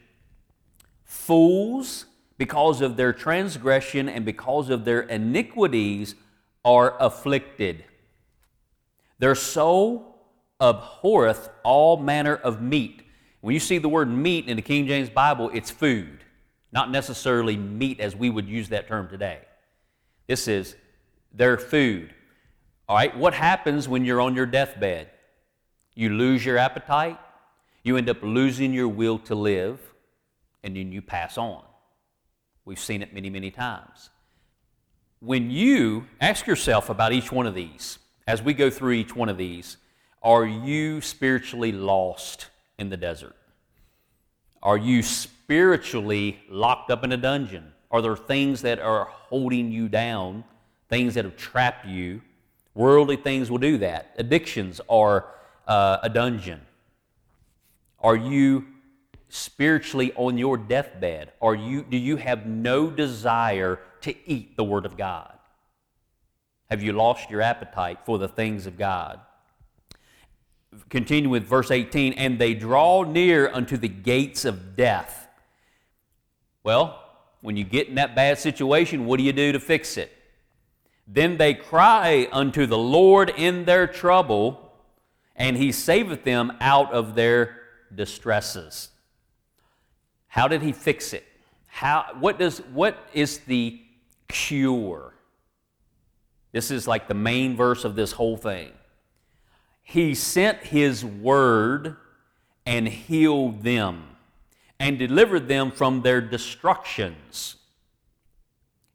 Fools, 1.04 2.06
because 2.38 2.82
of 2.82 2.96
their 2.96 3.12
transgression 3.12 4.08
and 4.08 4.24
because 4.24 4.70
of 4.70 4.86
their 4.86 5.02
iniquities, 5.02 6.16
are 6.64 6.96
afflicted. 7.00 7.84
Their 9.20 9.36
soul 9.36 10.16
abhorreth 10.60 11.50
all 11.64 11.98
manner 11.98 12.36
of 12.36 12.62
meat. 12.62 13.04
When 13.42 13.54
you 13.54 13.60
see 13.60 13.80
the 13.80 13.90
word 13.90 14.10
meat 14.10 14.48
in 14.48 14.56
the 14.56 14.62
King 14.62 14.88
James 14.88 15.10
Bible, 15.10 15.50
it's 15.54 15.72
food, 15.72 16.24
not 16.72 16.92
necessarily 16.92 17.58
meat 17.58 18.00
as 18.00 18.16
we 18.16 18.30
would 18.30 18.48
use 18.48 18.70
that 18.70 18.88
term 18.88 19.10
today. 19.10 19.40
This 20.28 20.48
is 20.48 20.76
their 21.34 21.58
food. 21.58 22.14
All 22.88 22.96
right, 22.96 23.16
what 23.18 23.34
happens 23.34 23.88
when 23.88 24.06
you're 24.06 24.22
on 24.22 24.36
your 24.36 24.46
deathbed? 24.46 25.10
You 25.96 26.10
lose 26.10 26.46
your 26.46 26.58
appetite, 26.58 27.20
you 27.84 27.98
end 27.98 28.10
up 28.10 28.22
losing 28.22 28.74
your 28.74 28.88
will 28.88 29.20
to 29.20 29.36
live, 29.36 29.80
and 30.64 30.76
then 30.76 30.92
you 30.92 31.02
pass 31.02 31.38
on. 31.38 31.64
We've 32.64 32.80
seen 32.80 33.02
it 33.02 33.14
many, 33.14 33.30
many 33.30 33.50
times. 33.50 34.10
When 35.24 35.52
you 35.52 36.08
ask 36.20 36.48
yourself 36.48 36.90
about 36.90 37.14
each 37.14 37.32
one 37.32 37.46
of 37.46 37.54
these, 37.54 38.00
as 38.26 38.42
we 38.42 38.56
go 38.56 38.72
through 38.72 38.94
each 38.94 39.16
one 39.16 39.30
of 39.30 39.38
these, 39.38 39.78
are 40.24 40.44
you 40.46 41.00
spiritually 41.00 41.72
lost 41.72 42.48
in 42.80 42.90
the 42.90 42.98
desert? 42.98 43.36
Are 44.64 44.80
you 44.80 45.04
spiritually 45.04 46.40
locked 46.50 46.90
up 46.90 47.04
in 47.04 47.12
a 47.12 47.18
dungeon? 47.18 47.72
Are 47.92 48.02
there 48.02 48.16
things 48.16 48.64
that 48.64 48.80
are 48.80 49.06
holding 49.06 49.72
you 49.72 49.90
down, 49.90 50.44
things 50.90 51.14
that 51.14 51.26
have 51.26 51.38
trapped 51.38 51.86
you? 51.86 52.24
Worldly 52.74 53.18
things 53.18 53.52
will 53.52 53.60
do 53.60 53.78
that. 53.78 54.16
Addictions 54.18 54.82
are 54.90 55.28
uh, 55.68 56.00
a 56.02 56.10
dungeon. 56.10 56.62
Are 58.00 58.16
you 58.16 58.66
spiritually 59.32 60.12
on 60.16 60.38
your 60.38 60.58
deathbed? 60.58 61.32
Are 61.42 61.56
you, 61.56 61.84
do 61.84 61.98
you 61.98 62.18
have 62.18 62.46
no 62.46 62.90
desire 62.90 63.80
to 64.02 64.14
eat 64.30 64.58
the 64.58 64.64
Word 64.64 64.86
of 64.86 64.98
God? 64.98 65.32
Have 66.70 66.84
you 66.84 66.94
lost 66.94 67.30
your 67.30 67.42
appetite 67.42 68.00
for 68.06 68.18
the 68.18 68.28
things 68.28 68.68
of 68.68 68.78
God? 68.78 69.20
Continue 70.90 71.30
with 71.30 71.44
verse 71.44 71.72
18, 71.72 72.14
and 72.14 72.40
they 72.40 72.54
draw 72.54 73.04
near 73.04 73.50
unto 73.52 73.78
the 73.78 73.90
gates 73.90 74.46
of 74.46 74.76
death. 74.76 75.28
Well, 76.64 77.02
when 77.42 77.58
you 77.58 77.64
get 77.64 77.88
in 77.88 77.96
that 77.96 78.16
bad 78.16 78.38
situation, 78.38 79.06
what 79.06 79.18
do 79.18 79.24
you 79.24 79.34
do 79.34 79.52
to 79.52 79.60
fix 79.60 79.98
it? 79.98 80.12
Then 81.08 81.38
they 81.38 81.54
cry 81.54 82.28
unto 82.32 82.66
the 82.66 82.78
Lord 82.78 83.32
in 83.36 83.66
their 83.66 83.88
trouble, 83.88 84.72
and 85.36 85.58
he 85.58 85.72
saveth 85.72 86.24
them 86.24 86.54
out 86.62 86.94
of 86.94 87.16
their 87.16 87.58
distresses. 87.94 88.91
How 90.32 90.48
did 90.48 90.62
he 90.62 90.72
fix 90.72 91.12
it? 91.12 91.26
How, 91.68 92.06
what, 92.18 92.40
does, 92.40 92.60
what 92.72 92.98
is 93.14 93.40
the 93.40 93.82
cure? 94.30 95.14
This 96.54 96.72
is 96.72 96.88
like 96.88 97.10
the 97.10 97.14
main 97.14 97.58
verse 97.58 97.84
of 97.84 97.96
this 97.96 98.14
whole 98.14 98.38
thing. 98.38 98.72
He 99.84 100.16
sent 100.16 100.60
his 100.60 101.04
word 101.04 101.98
and 102.66 102.88
healed 102.88 103.64
them 103.64 104.04
and 104.80 104.98
delivered 104.98 105.50
them 105.50 105.70
from 105.70 106.02
their 106.02 106.22
destructions. 106.22 107.58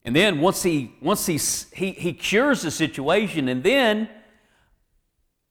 And 0.06 0.16
then 0.16 0.40
once 0.40 0.62
he 0.62 0.94
once 1.02 1.26
he, 1.26 1.38
he 1.74 1.90
he 1.90 2.14
cures 2.14 2.62
the 2.62 2.70
situation, 2.70 3.48
and 3.48 3.62
then 3.62 4.08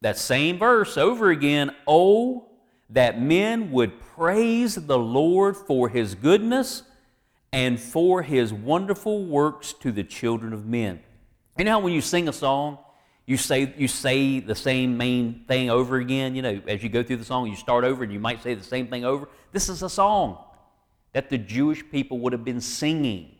that 0.02 0.18
same 0.18 0.58
verse 0.58 0.98
over 0.98 1.30
again, 1.30 1.76
oh, 1.86 2.45
that 2.90 3.20
men 3.20 3.72
would 3.72 4.00
praise 4.00 4.76
the 4.76 4.98
Lord 4.98 5.58
for 5.58 5.90
his 5.90 6.16
goodness 6.16 6.84
and 7.52 7.80
for 7.80 8.22
his 8.22 8.54
wonderful 8.54 9.26
works 9.26 9.74
to 9.74 9.92
the 9.92 10.04
children 10.04 10.54
of 10.54 10.66
men. 10.66 11.00
You 11.58 11.66
know 11.66 11.72
how 11.72 11.80
when 11.80 11.94
you 11.94 12.02
sing 12.02 12.28
a 12.28 12.34
song, 12.34 12.78
you 13.26 13.38
say 13.38 13.74
you 13.78 13.88
say 13.88 14.40
the 14.40 14.54
same 14.54 14.98
main 14.98 15.46
thing 15.48 15.70
over 15.70 15.98
again, 15.98 16.36
you 16.36 16.42
know, 16.42 16.62
as 16.68 16.84
you 16.84 16.90
go 16.90 17.02
through 17.02 17.18
the 17.18 17.26
song, 17.26 17.48
you 17.48 17.56
start 17.56 17.84
over 17.84 18.04
and 18.04 18.14
you 18.14 18.20
might 18.20 18.44
say 18.44 18.54
the 18.54 18.64
same 18.64 18.88
thing 18.88 19.04
over. 19.04 19.30
This 19.52 19.70
is 19.70 19.82
a 19.82 19.90
song 19.90 20.38
that 21.14 21.30
the 21.30 21.38
Jewish 21.38 21.84
people 21.90 22.20
would 22.20 22.34
have 22.34 22.44
been 22.44 22.62
singing 22.62 23.36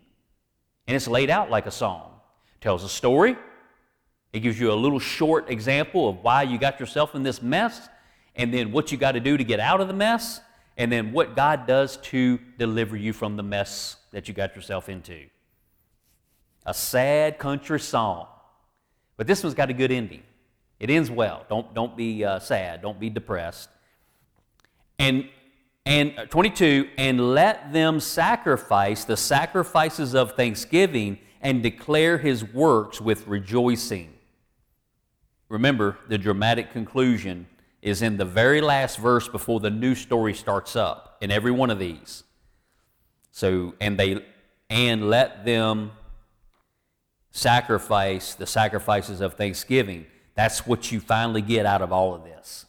and 0.88 0.96
it's 0.96 1.08
laid 1.08 1.30
out 1.30 1.50
like 1.50 1.66
a 1.66 1.72
song. 1.72 2.12
It 2.56 2.62
tells 2.62 2.84
a 2.84 2.90
story. 2.90 3.36
It 4.34 4.40
gives 4.42 4.60
you 4.60 4.72
a 4.72 4.76
little 4.76 5.00
short 5.00 5.50
example 5.50 6.10
of 6.10 6.18
why 6.18 6.44
you 6.44 6.58
got 6.58 6.80
yourself 6.80 7.16
in 7.16 7.24
this 7.24 7.42
mess, 7.42 7.88
and 8.36 8.54
then 8.54 8.72
what 8.72 8.92
you 8.92 8.98
got 8.98 9.14
to 9.14 9.20
do 9.20 9.38
to 9.38 9.44
get 9.44 9.60
out 9.60 9.82
of 9.82 9.88
the 9.88 9.94
mess, 9.94 10.42
and 10.78 10.92
then 10.92 11.12
what 11.12 11.36
God 11.36 11.68
does 11.68 11.98
to 11.98 12.40
deliver 12.58 12.98
you 12.98 13.14
from 13.14 13.38
the 13.38 13.44
mess 13.44 13.98
that 14.12 14.28
you 14.28 14.34
got 14.34 14.56
yourself 14.56 14.90
into. 14.90 15.26
A 16.66 16.74
sad 16.74 17.38
country 17.38 17.80
song. 17.80 18.28
But 19.18 19.28
this 19.28 19.44
one's 19.44 19.56
got 19.56 19.70
a 19.70 19.74
good 19.74 19.92
ending. 19.92 20.24
It 20.80 20.90
ends 20.90 21.10
well. 21.10 21.46
Don't, 21.48 21.74
don't 21.74 21.96
be 21.96 22.26
uh, 22.26 22.40
sad. 22.40 22.82
Don't 22.82 23.00
be 23.00 23.10
depressed. 23.10 23.70
And 25.00 25.30
and 25.86 26.18
uh, 26.18 26.26
22, 26.26 26.90
and 26.98 27.34
let 27.34 27.72
them 27.72 28.00
sacrifice 28.00 29.06
the 29.06 29.16
sacrifices 29.16 30.16
of 30.16 30.32
thanksgiving 30.32 31.20
and 31.42 31.62
declare 31.62 32.18
his 32.18 32.44
works 32.44 33.00
with 33.00 33.28
rejoicing. 33.28 34.12
Remember, 35.48 36.00
the 36.08 36.18
dramatic 36.18 36.72
conclusion 36.72 37.46
is 37.86 38.02
in 38.02 38.18
the 38.18 38.26
very 38.26 38.62
last 38.62 38.98
verse 38.98 39.28
before 39.28 39.60
the 39.60 39.70
new 39.70 39.94
story 39.94 40.34
starts 40.34 40.76
up 40.76 41.18
in 41.22 41.30
every 41.30 41.52
one 41.52 41.70
of 41.70 41.78
these. 41.78 42.24
So, 43.32 43.76
and 43.80 43.96
they, 43.96 44.26
and 44.72 45.08
let 45.08 45.46
them 45.46 45.92
sacrifice 47.30 48.34
the 48.34 48.48
sacrifices 48.48 49.22
of 49.22 49.36
thanksgiving. 49.36 50.08
That's 50.34 50.66
what 50.66 50.92
you 50.92 51.00
finally 51.00 51.44
get 51.44 51.68
out 51.68 51.84
of 51.84 51.92
all 51.92 52.16
of 52.16 52.24
this. 52.24 52.66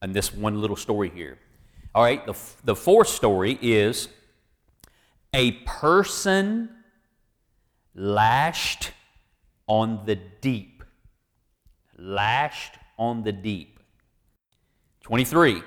And 0.00 0.14
this 0.14 0.32
one 0.32 0.62
little 0.62 0.76
story 0.76 1.10
here. 1.10 1.38
All 1.94 2.02
right, 2.02 2.24
the, 2.24 2.34
the 2.64 2.74
fourth 2.74 3.08
story 3.08 3.58
is 3.60 4.08
a 5.34 5.52
person 5.66 6.70
lashed 7.94 8.92
on 9.66 10.06
the 10.06 10.16
deep. 10.16 10.82
Lashed 11.98 12.78
on 12.98 13.24
the 13.24 13.32
deep. 13.32 13.71
23. 15.12 15.62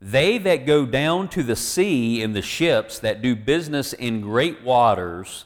They 0.00 0.36
that 0.38 0.66
go 0.66 0.84
down 0.84 1.28
to 1.28 1.44
the 1.44 1.54
sea 1.54 2.20
in 2.20 2.32
the 2.32 2.42
ships 2.42 2.98
that 2.98 3.22
do 3.22 3.36
business 3.36 3.92
in 3.92 4.20
great 4.20 4.64
waters, 4.64 5.44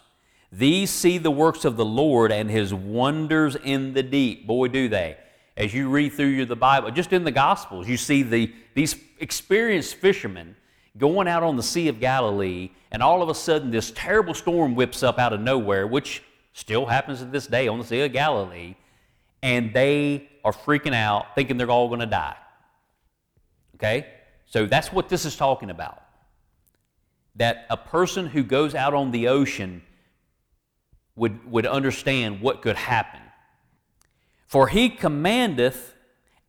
these 0.51 0.88
see 0.88 1.18
the 1.18 1.31
works 1.31 1.66
of 1.66 1.77
the 1.77 1.85
Lord 1.85 2.33
and 2.33 2.51
his 2.51 2.72
wonders 2.72 3.55
in 3.55 3.92
the 3.92 4.03
deep. 4.03 4.46
Boy, 4.46 4.68
do 4.68 4.88
they. 4.88 5.18
As 5.59 5.75
you 5.75 5.90
read 5.90 6.14
through 6.14 6.46
the 6.46 6.57
Bible, 6.57 6.90
just 6.90 7.12
in 7.12 7.22
the 7.22 7.31
Gospels, 7.31 7.87
you 7.87 7.98
see 7.98 8.22
the, 8.22 8.51
these 8.75 8.96
experienced 9.18 9.96
fishermen 9.96 10.57
going 10.96 11.29
out 11.29 11.42
on 11.42 11.57
the 11.57 11.62
Sea 11.62 11.88
of 11.88 12.01
Galilee, 12.01 12.70
and 12.92 13.03
all 13.03 13.20
of 13.20 13.29
a 13.29 13.35
sudden 13.35 13.70
this 13.70 13.90
terrible 13.90 14.33
storm 14.33 14.75
whips 14.75 15.03
up 15.03 15.18
out 15.18 15.35
of 15.35 15.40
nowhere, 15.42 15.87
which 15.87 16.22
still 16.55 16.87
happens 16.87 17.18
to 17.18 17.27
this 17.27 17.46
day 17.46 17.68
on 17.68 17.79
the 17.79 17.85
Sea 17.85 18.01
of 18.01 18.12
Galilee, 18.14 18.75
and 19.42 19.75
they 19.75 20.31
are 20.46 20.53
freaking 20.53 20.94
out, 20.94 21.35
thinking 21.35 21.59
they're 21.59 21.70
all 21.70 21.88
going 21.88 22.01
to 22.01 22.07
die. 22.07 22.37
Okay? 23.83 24.07
So 24.47 24.66
that's 24.66 24.92
what 24.92 25.09
this 25.09 25.25
is 25.25 25.35
talking 25.35 25.71
about. 25.71 26.03
That 27.37 27.66
a 27.68 27.77
person 27.77 28.27
who 28.27 28.45
goes 28.45 28.75
out 28.75 28.95
on 28.95 29.11
the 29.11 29.29
ocean 29.29 29.83
would, 31.16 31.51
would 31.51 31.66
understand 31.66 32.40
what 32.40 32.62
could 32.62 32.77
happen. 32.77 33.21
For 34.47 34.68
he 34.68 34.88
commandeth 34.88 35.95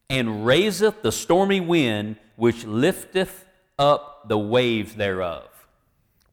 and 0.09 0.45
raiseth 0.45 1.01
the 1.01 1.11
stormy 1.11 1.59
wind, 1.59 2.17
which 2.35 2.65
lifteth 2.65 3.45
up 3.79 4.27
the 4.27 4.37
waves 4.37 4.93
thereof. 4.95 5.47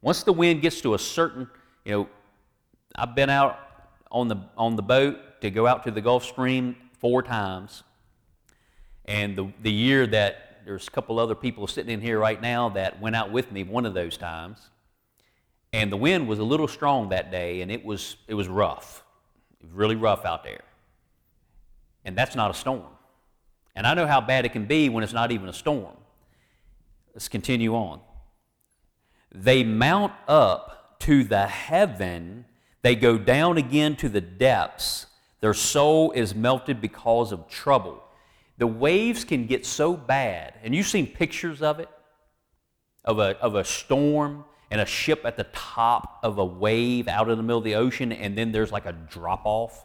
Once 0.01 0.23
the 0.23 0.33
wind 0.33 0.61
gets 0.61 0.81
to 0.81 0.93
a 0.93 0.99
certain, 0.99 1.49
you 1.85 1.91
know, 1.93 2.09
I've 2.95 3.15
been 3.15 3.29
out 3.29 3.57
on 4.11 4.27
the, 4.27 4.37
on 4.57 4.75
the 4.75 4.81
boat 4.83 5.41
to 5.41 5.49
go 5.49 5.65
out 5.65 5.83
to 5.85 5.91
the 5.91 6.01
Gulf 6.01 6.25
Stream 6.25 6.75
four 6.99 7.23
times. 7.23 7.83
And 9.05 9.35
the, 9.35 9.51
the 9.61 9.71
year 9.71 10.05
that 10.07 10.50
there's 10.65 10.87
a 10.87 10.91
couple 10.91 11.19
other 11.19 11.35
people 11.35 11.67
sitting 11.67 11.91
in 11.91 12.01
here 12.01 12.19
right 12.19 12.41
now 12.41 12.69
that 12.69 13.01
went 13.01 13.15
out 13.15 13.31
with 13.31 13.51
me 13.51 13.63
one 13.63 13.85
of 13.85 13.93
those 13.93 14.17
times. 14.17 14.69
And 15.73 15.91
the 15.91 15.97
wind 15.97 16.27
was 16.27 16.39
a 16.39 16.43
little 16.43 16.67
strong 16.67 17.09
that 17.09 17.31
day, 17.31 17.61
and 17.61 17.71
it 17.71 17.85
was, 17.85 18.17
it 18.27 18.33
was 18.33 18.47
rough. 18.47 19.03
It 19.59 19.67
was 19.67 19.73
really 19.73 19.95
rough 19.95 20.25
out 20.25 20.43
there. 20.43 20.61
And 22.03 22.17
that's 22.17 22.35
not 22.35 22.51
a 22.51 22.53
storm. 22.53 22.87
And 23.75 23.87
I 23.87 23.93
know 23.93 24.05
how 24.05 24.19
bad 24.19 24.45
it 24.45 24.51
can 24.51 24.65
be 24.65 24.89
when 24.89 25.03
it's 25.03 25.13
not 25.13 25.31
even 25.31 25.47
a 25.47 25.53
storm. 25.53 25.95
Let's 27.13 27.29
continue 27.29 27.75
on. 27.75 28.01
They 29.33 29.63
mount 29.63 30.13
up 30.27 30.99
to 31.01 31.23
the 31.23 31.47
heaven, 31.47 32.45
they 32.81 32.95
go 32.95 33.17
down 33.17 33.57
again 33.57 33.95
to 33.97 34.09
the 34.09 34.21
depths. 34.21 35.07
Their 35.39 35.53
soul 35.53 36.11
is 36.11 36.35
melted 36.35 36.81
because 36.81 37.31
of 37.31 37.47
trouble 37.47 38.03
the 38.61 38.67
waves 38.67 39.25
can 39.25 39.47
get 39.47 39.65
so 39.65 39.97
bad, 39.97 40.53
and 40.61 40.75
you've 40.75 40.85
seen 40.85 41.07
pictures 41.07 41.63
of 41.63 41.79
it, 41.79 41.89
of 43.03 43.17
a, 43.17 43.35
of 43.39 43.55
a 43.55 43.63
storm 43.63 44.45
and 44.69 44.79
a 44.79 44.85
ship 44.85 45.21
at 45.25 45.35
the 45.35 45.45
top 45.45 46.19
of 46.21 46.37
a 46.37 46.45
wave 46.45 47.07
out 47.07 47.27
in 47.27 47.37
the 47.37 47.43
middle 47.43 47.57
of 47.57 47.63
the 47.63 47.73
ocean, 47.73 48.11
and 48.11 48.37
then 48.37 48.51
there's 48.51 48.71
like 48.71 48.85
a 48.85 48.91
drop 48.91 49.41
off. 49.45 49.83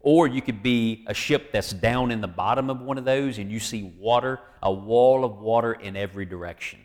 Or 0.00 0.26
you 0.26 0.40
could 0.40 0.62
be 0.62 1.04
a 1.06 1.12
ship 1.12 1.52
that's 1.52 1.74
down 1.74 2.10
in 2.10 2.22
the 2.22 2.26
bottom 2.26 2.70
of 2.70 2.80
one 2.80 2.96
of 2.96 3.04
those, 3.04 3.36
and 3.36 3.52
you 3.52 3.60
see 3.60 3.82
water, 3.82 4.40
a 4.62 4.72
wall 4.72 5.22
of 5.22 5.36
water 5.36 5.74
in 5.74 5.94
every 5.94 6.24
direction, 6.24 6.78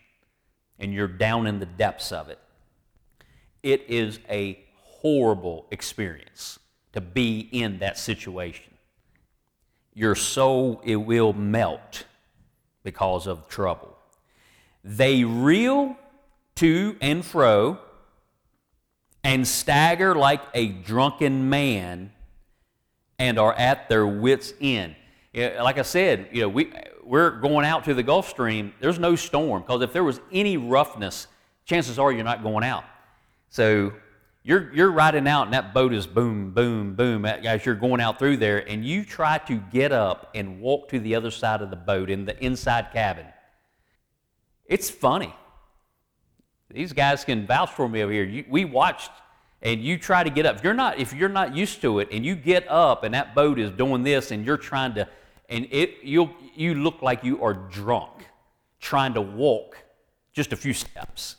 and 0.79 0.93
you're 0.93 1.07
down 1.07 1.47
in 1.47 1.59
the 1.59 1.65
depths 1.65 2.11
of 2.11 2.27
it. 2.27 2.39
It 3.63 3.85
is 3.87 4.19
a 4.29 4.61
horrible 4.75 5.67
experience 5.71 6.59
to 6.91 6.99
be 6.99 7.39
in 7.39 7.79
that 7.79 7.97
situation 7.97 8.70
your 9.93 10.15
soul 10.15 10.81
it 10.83 10.95
will 10.95 11.33
melt 11.33 12.05
because 12.83 13.27
of 13.27 13.47
trouble. 13.47 13.97
They 14.83 15.23
reel 15.23 15.95
to 16.55 16.95
and 17.01 17.23
fro 17.23 17.79
and 19.23 19.47
stagger 19.47 20.15
like 20.15 20.41
a 20.53 20.67
drunken 20.67 21.49
man 21.49 22.11
and 23.19 23.37
are 23.37 23.53
at 23.53 23.87
their 23.87 24.07
wits' 24.07 24.53
end. 24.59 24.95
Like 25.33 25.77
I 25.77 25.83
said, 25.83 26.27
you 26.31 26.41
know, 26.41 26.49
we, 26.49 26.73
we're 27.03 27.39
going 27.39 27.65
out 27.65 27.85
to 27.85 27.93
the 27.93 28.03
Gulf 28.03 28.29
Stream. 28.29 28.73
There's 28.79 28.99
no 28.99 29.15
storm 29.15 29.61
because 29.61 29.81
if 29.81 29.93
there 29.93 30.03
was 30.03 30.19
any 30.31 30.57
roughness, 30.57 31.27
chances 31.65 31.99
are 31.99 32.11
you're 32.11 32.23
not 32.23 32.43
going 32.43 32.63
out. 32.63 32.83
So 33.49 33.93
you're, 34.43 34.73
you're 34.73 34.91
riding 34.91 35.27
out 35.27 35.43
and 35.43 35.53
that 35.53 35.73
boat 35.73 35.93
is 35.93 36.07
boom, 36.07 36.51
boom, 36.51 36.95
boom 36.95 37.25
as 37.25 37.65
you're 37.65 37.75
going 37.75 38.01
out 38.01 38.17
through 38.17 38.37
there, 38.37 38.67
and 38.67 38.83
you 38.83 39.05
try 39.05 39.37
to 39.37 39.55
get 39.71 39.91
up 39.91 40.31
and 40.33 40.59
walk 40.59 40.89
to 40.89 40.99
the 40.99 41.15
other 41.15 41.29
side 41.29 41.61
of 41.61 41.69
the 41.69 41.75
boat 41.75 42.09
in 42.09 42.25
the 42.25 42.43
inside 42.43 42.91
cabin. 42.91 43.27
It's 44.65 44.89
funny. 44.89 45.33
These 46.73 46.93
guys 46.93 47.23
can 47.23 47.45
vouch 47.45 47.71
for 47.71 47.87
me 47.87 48.01
over 48.01 48.11
here. 48.11 48.23
You, 48.23 48.45
we 48.49 48.65
watched, 48.65 49.11
and 49.61 49.81
you 49.81 49.97
try 49.97 50.23
to 50.23 50.29
get 50.29 50.45
up. 50.45 50.55
If 50.55 50.63
you're 50.63 50.73
not, 50.73 50.97
if 50.97 51.13
you're 51.13 51.29
not 51.29 51.55
used 51.55 51.81
to 51.81 51.99
it, 51.99 52.07
and 52.11 52.25
you 52.25 52.35
get 52.35 52.67
up, 52.69 53.03
and 53.03 53.13
that 53.13 53.35
boat 53.35 53.59
is 53.59 53.69
doing 53.71 54.03
this, 54.03 54.31
and 54.31 54.45
you're 54.45 54.57
trying 54.57 54.95
to, 54.95 55.07
and 55.49 55.67
it, 55.69 55.97
you 56.03 56.29
you 56.55 56.75
look 56.75 57.01
like 57.01 57.23
you 57.23 57.43
are 57.43 57.53
drunk, 57.53 58.25
trying 58.79 59.13
to 59.15 59.21
walk 59.21 59.77
just 60.33 60.53
a 60.53 60.55
few 60.55 60.73
steps. 60.73 61.35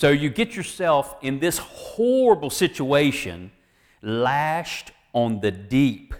So 0.00 0.08
you 0.08 0.30
get 0.30 0.56
yourself 0.56 1.14
in 1.20 1.40
this 1.40 1.58
horrible 1.58 2.48
situation, 2.48 3.52
lashed 4.00 4.92
on 5.12 5.40
the 5.40 5.50
deep. 5.50 6.14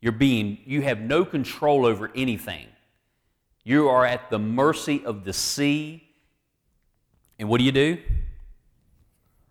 You're 0.00 0.12
being, 0.12 0.58
you 0.64 0.82
have 0.82 1.00
no 1.00 1.24
control 1.24 1.84
over 1.84 2.12
anything. 2.14 2.68
You 3.64 3.88
are 3.88 4.06
at 4.06 4.30
the 4.30 4.38
mercy 4.38 5.04
of 5.04 5.24
the 5.24 5.32
sea. 5.32 6.04
And 7.40 7.48
what 7.48 7.58
do 7.58 7.64
you 7.64 7.72
do? 7.72 7.98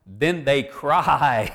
Then 0.05 0.45
they 0.45 0.63
cry 0.79 1.51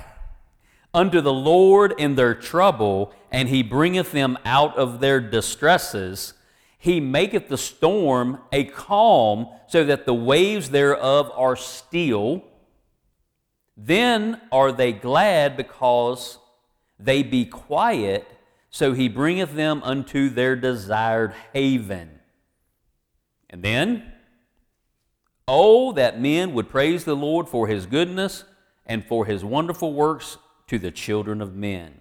unto 0.92 1.22
the 1.22 1.32
Lord 1.32 1.94
in 1.96 2.16
their 2.16 2.34
trouble, 2.34 3.14
and 3.30 3.48
he 3.48 3.62
bringeth 3.62 4.12
them 4.12 4.36
out 4.44 4.76
of 4.76 5.00
their 5.00 5.22
distresses. 5.22 6.34
He 6.82 6.98
maketh 6.98 7.46
the 7.46 7.58
storm 7.58 8.40
a 8.50 8.64
calm, 8.64 9.46
so 9.68 9.84
that 9.84 10.04
the 10.04 10.12
waves 10.12 10.70
thereof 10.70 11.30
are 11.36 11.54
still. 11.54 12.42
Then 13.76 14.40
are 14.50 14.72
they 14.72 14.90
glad 14.90 15.56
because 15.56 16.38
they 16.98 17.22
be 17.22 17.44
quiet, 17.44 18.26
so 18.68 18.94
he 18.94 19.06
bringeth 19.06 19.54
them 19.54 19.80
unto 19.84 20.28
their 20.28 20.56
desired 20.56 21.34
haven. 21.52 22.18
And 23.48 23.62
then, 23.62 24.12
oh, 25.46 25.92
that 25.92 26.20
men 26.20 26.52
would 26.52 26.68
praise 26.68 27.04
the 27.04 27.14
Lord 27.14 27.48
for 27.48 27.68
his 27.68 27.86
goodness 27.86 28.42
and 28.84 29.04
for 29.04 29.24
his 29.24 29.44
wonderful 29.44 29.92
works 29.92 30.36
to 30.66 30.80
the 30.80 30.90
children 30.90 31.40
of 31.40 31.54
men. 31.54 32.00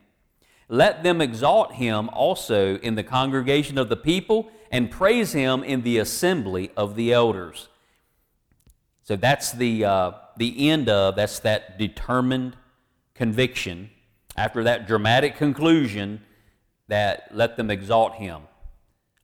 Let 0.67 1.03
them 1.03 1.21
exalt 1.21 1.73
him 1.73 2.09
also 2.09 2.77
in 2.77 2.95
the 2.95 3.03
congregation 3.03 3.77
of 3.77 3.87
the 3.87 3.95
people 3.95 4.49
and 4.71 4.89
praise 4.89 5.33
him 5.33 5.63
in 5.63 5.83
the 5.83 5.97
assembly 5.97 6.71
of 6.77 6.95
the 6.95 7.11
elders. 7.11 7.67
So 9.03 9.15
that's 9.17 9.51
the, 9.51 9.85
uh, 9.85 10.11
the 10.37 10.69
end 10.69 10.89
of, 10.89 11.15
that's 11.17 11.39
that 11.39 11.77
determined 11.77 12.55
conviction. 13.13 13.89
After 14.37 14.63
that 14.63 14.87
dramatic 14.87 15.35
conclusion, 15.35 16.21
that 16.87 17.27
let 17.31 17.57
them 17.57 17.69
exalt 17.69 18.15
him 18.15 18.43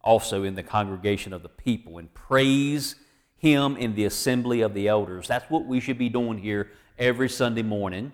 also 0.03 0.43
in 0.43 0.55
the 0.55 0.63
congregation 0.63 1.33
of 1.33 1.43
the 1.43 1.49
people 1.49 1.97
and 1.97 2.13
praise 2.13 2.95
him 3.37 3.75
in 3.77 3.95
the 3.95 4.05
assembly 4.05 4.61
of 4.61 4.73
the 4.73 4.87
elders. 4.87 5.27
That's 5.27 5.49
what 5.49 5.65
we 5.65 5.79
should 5.79 5.97
be 5.97 6.09
doing 6.09 6.37
here 6.37 6.71
every 6.97 7.29
Sunday 7.29 7.63
morning, 7.63 8.11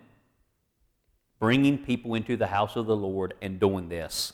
bringing 1.39 1.78
people 1.78 2.15
into 2.15 2.36
the 2.36 2.48
house 2.48 2.76
of 2.76 2.86
the 2.86 2.96
Lord 2.96 3.34
and 3.41 3.60
doing 3.60 3.89
this 3.89 4.34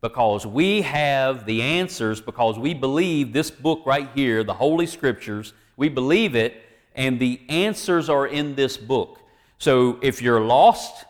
because 0.00 0.46
we 0.46 0.82
have 0.82 1.44
the 1.44 1.62
answers, 1.62 2.20
because 2.20 2.58
we 2.58 2.74
believe 2.74 3.32
this 3.32 3.50
book 3.50 3.82
right 3.84 4.08
here, 4.14 4.42
the 4.42 4.54
Holy 4.54 4.86
Scriptures, 4.86 5.52
we 5.76 5.88
believe 5.88 6.34
it, 6.34 6.62
and 6.94 7.20
the 7.20 7.40
answers 7.48 8.08
are 8.08 8.26
in 8.26 8.54
this 8.54 8.76
book. 8.76 9.18
So 9.58 9.98
if 10.02 10.22
you're 10.22 10.40
lost 10.40 11.04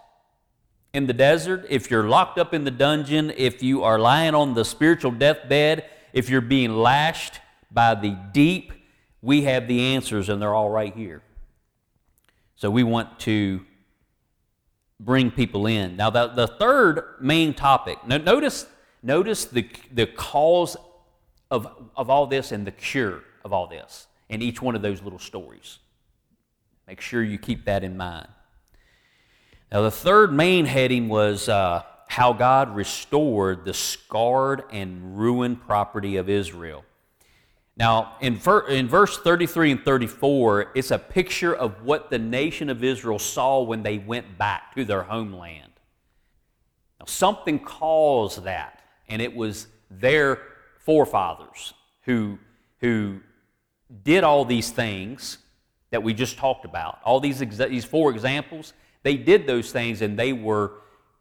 in 0.93 1.07
the 1.07 1.13
desert, 1.13 1.67
if 1.69 1.91
you're 1.91 2.09
locked 2.09 2.39
up 2.39 2.53
in 2.53 2.65
the 2.65 2.71
dungeon, 2.71 3.33
if 3.37 3.63
you 3.63 3.85
are 3.85 3.99
lying 3.99 4.35
on 4.35 4.55
the 4.55 4.65
spiritual 4.65 5.13
deathbed, 5.13 5.85
if 6.13 6.29
you're 6.29 6.41
being 6.41 6.75
lashed 6.75 7.41
by 7.71 7.95
the 7.95 8.19
deep, 8.33 8.73
we 9.23 9.43
have 9.43 9.69
the 9.69 9.95
answers, 9.95 10.29
and 10.29 10.43
they're 10.43 10.55
all 10.55 10.71
right 10.71 10.95
here. 10.95 11.23
So 12.57 12.71
we 12.71 12.83
want 12.83 13.21
to 13.21 13.65
bring 14.99 15.31
people 15.31 15.67
in. 15.67 15.97
Now, 15.97 16.11
the, 16.11 16.27
the 16.29 16.47
third 16.47 17.17
main 17.21 17.55
topic, 17.55 18.07
notice 18.07 18.67
Notice 19.03 19.47
the, 19.47 19.69
the 19.93 20.07
cause 20.07 20.77
of, 21.51 21.67
of 21.97 22.11
all 22.11 22.27
this 22.27 22.53
and 22.53 22.67
the 22.67 22.71
cure 22.71 23.23
of 23.45 23.53
all 23.53 23.67
this 23.67 24.07
in 24.29 24.43
each 24.43 24.61
one 24.63 24.77
of 24.77 24.83
those 24.83 25.03
little 25.03 25.19
stories. 25.19 25.79
Make 26.87 27.01
sure 27.01 27.23
you 27.23 27.39
keep 27.39 27.65
that 27.65 27.85
in 27.85 27.97
mind. 27.97 28.29
Now, 29.73 29.83
the 29.83 29.91
third 29.91 30.33
main 30.33 30.67
heading 30.67 31.09
was 31.09 31.49
uh, 31.49 31.85
how 32.09 32.33
God 32.33 32.75
restored 32.75 33.65
the 33.65 33.73
scarred 33.73 34.65
and 34.73 35.17
ruined 35.17 35.61
property 35.61 36.17
of 36.17 36.29
Israel. 36.29 36.85
Now, 37.77 38.17
in, 38.21 38.37
ver- 38.37 38.67
in 38.67 38.89
verse 38.89 39.17
33 39.19 39.71
and 39.73 39.85
34, 39.85 40.73
it's 40.75 40.91
a 40.91 40.99
picture 40.99 41.55
of 41.55 41.85
what 41.85 42.11
the 42.11 42.19
nation 42.19 42.69
of 42.69 42.83
Israel 42.83 43.19
saw 43.19 43.63
when 43.63 43.83
they 43.83 43.99
went 43.99 44.37
back 44.37 44.75
to 44.75 44.85
their 44.85 45.05
homeland. 45.05 45.73
Now, 46.99 47.07
something 47.07 47.61
caused 47.61 48.43
that, 48.43 48.80
and 49.11 49.21
it 49.21 49.35
was 49.37 49.67
their 49.91 50.39
forefathers 50.79 51.75
who, 52.03 52.39
who 52.79 53.21
did 54.03 54.25
all 54.25 54.45
these 54.45 54.71
things 54.71 55.39
that 55.91 56.03
we 56.03 56.15
just 56.15 56.39
talked 56.39 56.65
about. 56.65 57.01
All 57.05 57.21
these, 57.21 57.41
exa- 57.41 57.69
these 57.69 57.85
four 57.85 58.11
examples, 58.11 58.73
they 59.03 59.17
did 59.17 59.47
those 59.47 59.73
things 59.73 60.01
and 60.01 60.19
they 60.19 60.33
were 60.33 60.73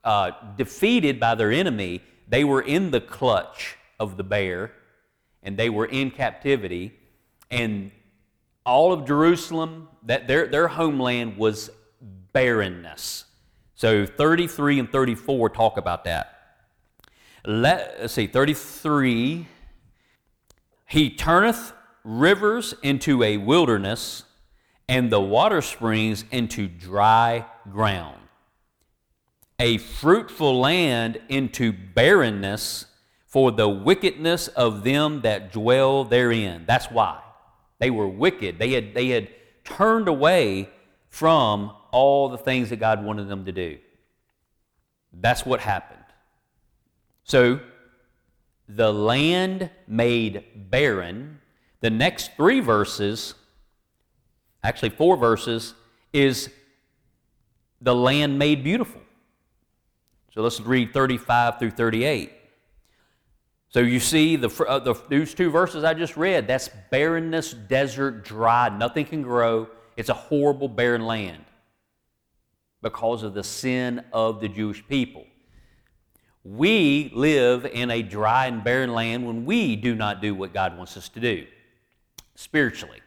uh, 0.03 0.31
defeated 0.55 1.19
by 1.19 1.35
their 1.35 1.51
enemy. 1.51 2.01
They 2.27 2.43
were 2.43 2.61
in 2.61 2.91
the 2.91 3.01
clutch 3.01 3.77
of 3.99 4.15
the 4.15 4.23
bear 4.23 4.71
and 5.43 5.57
they 5.57 5.69
were 5.69 5.85
in 5.85 6.11
captivity. 6.11 6.93
And 7.49 7.91
all 8.65 8.93
of 8.93 9.05
Jerusalem, 9.05 9.87
that 10.03 10.27
their, 10.27 10.47
their 10.47 10.67
homeland 10.67 11.37
was 11.37 11.71
barrenness. 12.33 13.25
So 13.73 14.05
33 14.05 14.79
and 14.79 14.91
34 14.91 15.49
talk 15.49 15.77
about 15.77 16.03
that. 16.03 16.38
Let, 17.45 17.97
let's 17.99 18.13
see, 18.13 18.27
33. 18.27 19.47
He 20.87 21.09
turneth 21.09 21.73
rivers 22.03 22.73
into 22.81 23.23
a 23.23 23.37
wilderness, 23.37 24.23
and 24.87 25.11
the 25.11 25.21
water 25.21 25.61
springs 25.61 26.25
into 26.31 26.67
dry 26.67 27.45
ground. 27.71 28.17
A 29.59 29.77
fruitful 29.77 30.59
land 30.59 31.19
into 31.29 31.73
barrenness, 31.73 32.85
for 33.29 33.51
the 33.51 33.69
wickedness 33.69 34.47
of 34.47 34.83
them 34.83 35.21
that 35.21 35.53
dwell 35.53 36.03
therein. 36.03 36.63
That's 36.65 36.87
why. 36.87 37.21
They 37.77 37.91
were 37.91 38.07
wicked. 38.07 38.57
They 38.57 38.71
had, 38.71 38.95
they 38.95 39.09
had 39.09 39.29
turned 39.63 40.07
away 40.07 40.69
from 41.09 41.71
all 41.91 42.29
the 42.29 42.39
things 42.39 42.71
that 42.71 42.77
God 42.77 43.03
wanted 43.03 43.29
them 43.29 43.45
to 43.45 43.51
do. 43.51 43.77
That's 45.13 45.45
what 45.45 45.59
happened. 45.59 45.98
So, 47.29 47.59
the 48.67 48.91
land 48.91 49.69
made 49.87 50.43
barren. 50.71 51.41
The 51.79 51.91
next 51.91 52.31
three 52.35 52.59
verses, 52.59 53.35
actually 54.63 54.89
four 54.89 55.15
verses, 55.15 55.75
is 56.11 56.49
the 57.81 57.93
land 57.93 58.39
made 58.39 58.63
beautiful. 58.63 58.99
So 60.33 60.41
let's 60.41 60.59
read 60.59 60.91
35 60.91 61.59
through 61.59 61.69
38. 61.69 62.31
So 63.69 63.79
you 63.81 63.99
see 63.99 64.35
the, 64.35 64.49
uh, 64.67 64.79
the, 64.79 64.95
those 65.07 65.35
two 65.35 65.51
verses 65.51 65.83
I 65.83 65.93
just 65.93 66.17
read, 66.17 66.47
that's 66.47 66.71
barrenness, 66.89 67.53
desert, 67.53 68.25
dry, 68.25 68.69
nothing 68.69 69.05
can 69.05 69.21
grow. 69.21 69.67
It's 69.97 70.09
a 70.09 70.15
horrible, 70.15 70.67
barren 70.67 71.05
land 71.05 71.45
because 72.81 73.21
of 73.21 73.35
the 73.35 73.43
sin 73.43 74.03
of 74.11 74.41
the 74.41 74.47
Jewish 74.47 74.83
people. 74.87 75.27
We 76.43 77.11
live 77.13 77.65
in 77.65 77.91
a 77.91 78.01
dry 78.01 78.47
and 78.47 78.63
barren 78.63 78.93
land 78.93 79.25
when 79.25 79.45
we 79.45 79.75
do 79.75 79.95
not 79.95 80.21
do 80.21 80.33
what 80.33 80.53
God 80.53 80.77
wants 80.77 80.95
us 80.95 81.09
to 81.09 81.19
do 81.19 81.45
spiritually. 82.35 83.01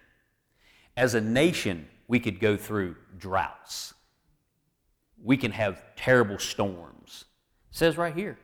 As 0.97 1.15
a 1.15 1.21
nation, 1.21 1.89
we 2.09 2.21
could 2.21 2.41
go 2.41 2.57
through 2.57 2.97
droughts. 3.19 3.95
We 5.23 5.37
can 5.37 5.53
have 5.53 5.83
terrible 5.97 6.39
storms. 6.39 7.25
It 7.71 7.77
says 7.77 7.97
right 7.97 8.15
here 8.15 8.39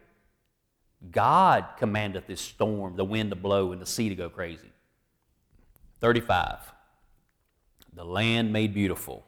God 1.10 1.66
commandeth 1.76 2.26
this 2.26 2.40
storm, 2.40 2.96
the 2.96 3.04
wind 3.04 3.30
to 3.30 3.36
blow, 3.36 3.72
and 3.72 3.80
the 3.80 3.86
sea 3.86 4.08
to 4.08 4.14
go 4.14 4.28
crazy. 4.28 4.72
35. 6.00 6.72
The 7.92 8.04
land 8.04 8.52
made 8.52 8.74
beautiful. 8.74 9.24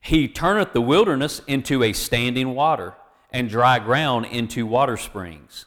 He 0.00 0.28
turneth 0.28 0.72
the 0.72 0.80
wilderness 0.80 1.40
into 1.46 1.82
a 1.82 1.92
standing 1.92 2.54
water, 2.54 2.94
and 3.30 3.48
dry 3.48 3.78
ground 3.78 4.26
into 4.26 4.66
water 4.66 4.96
springs. 4.96 5.66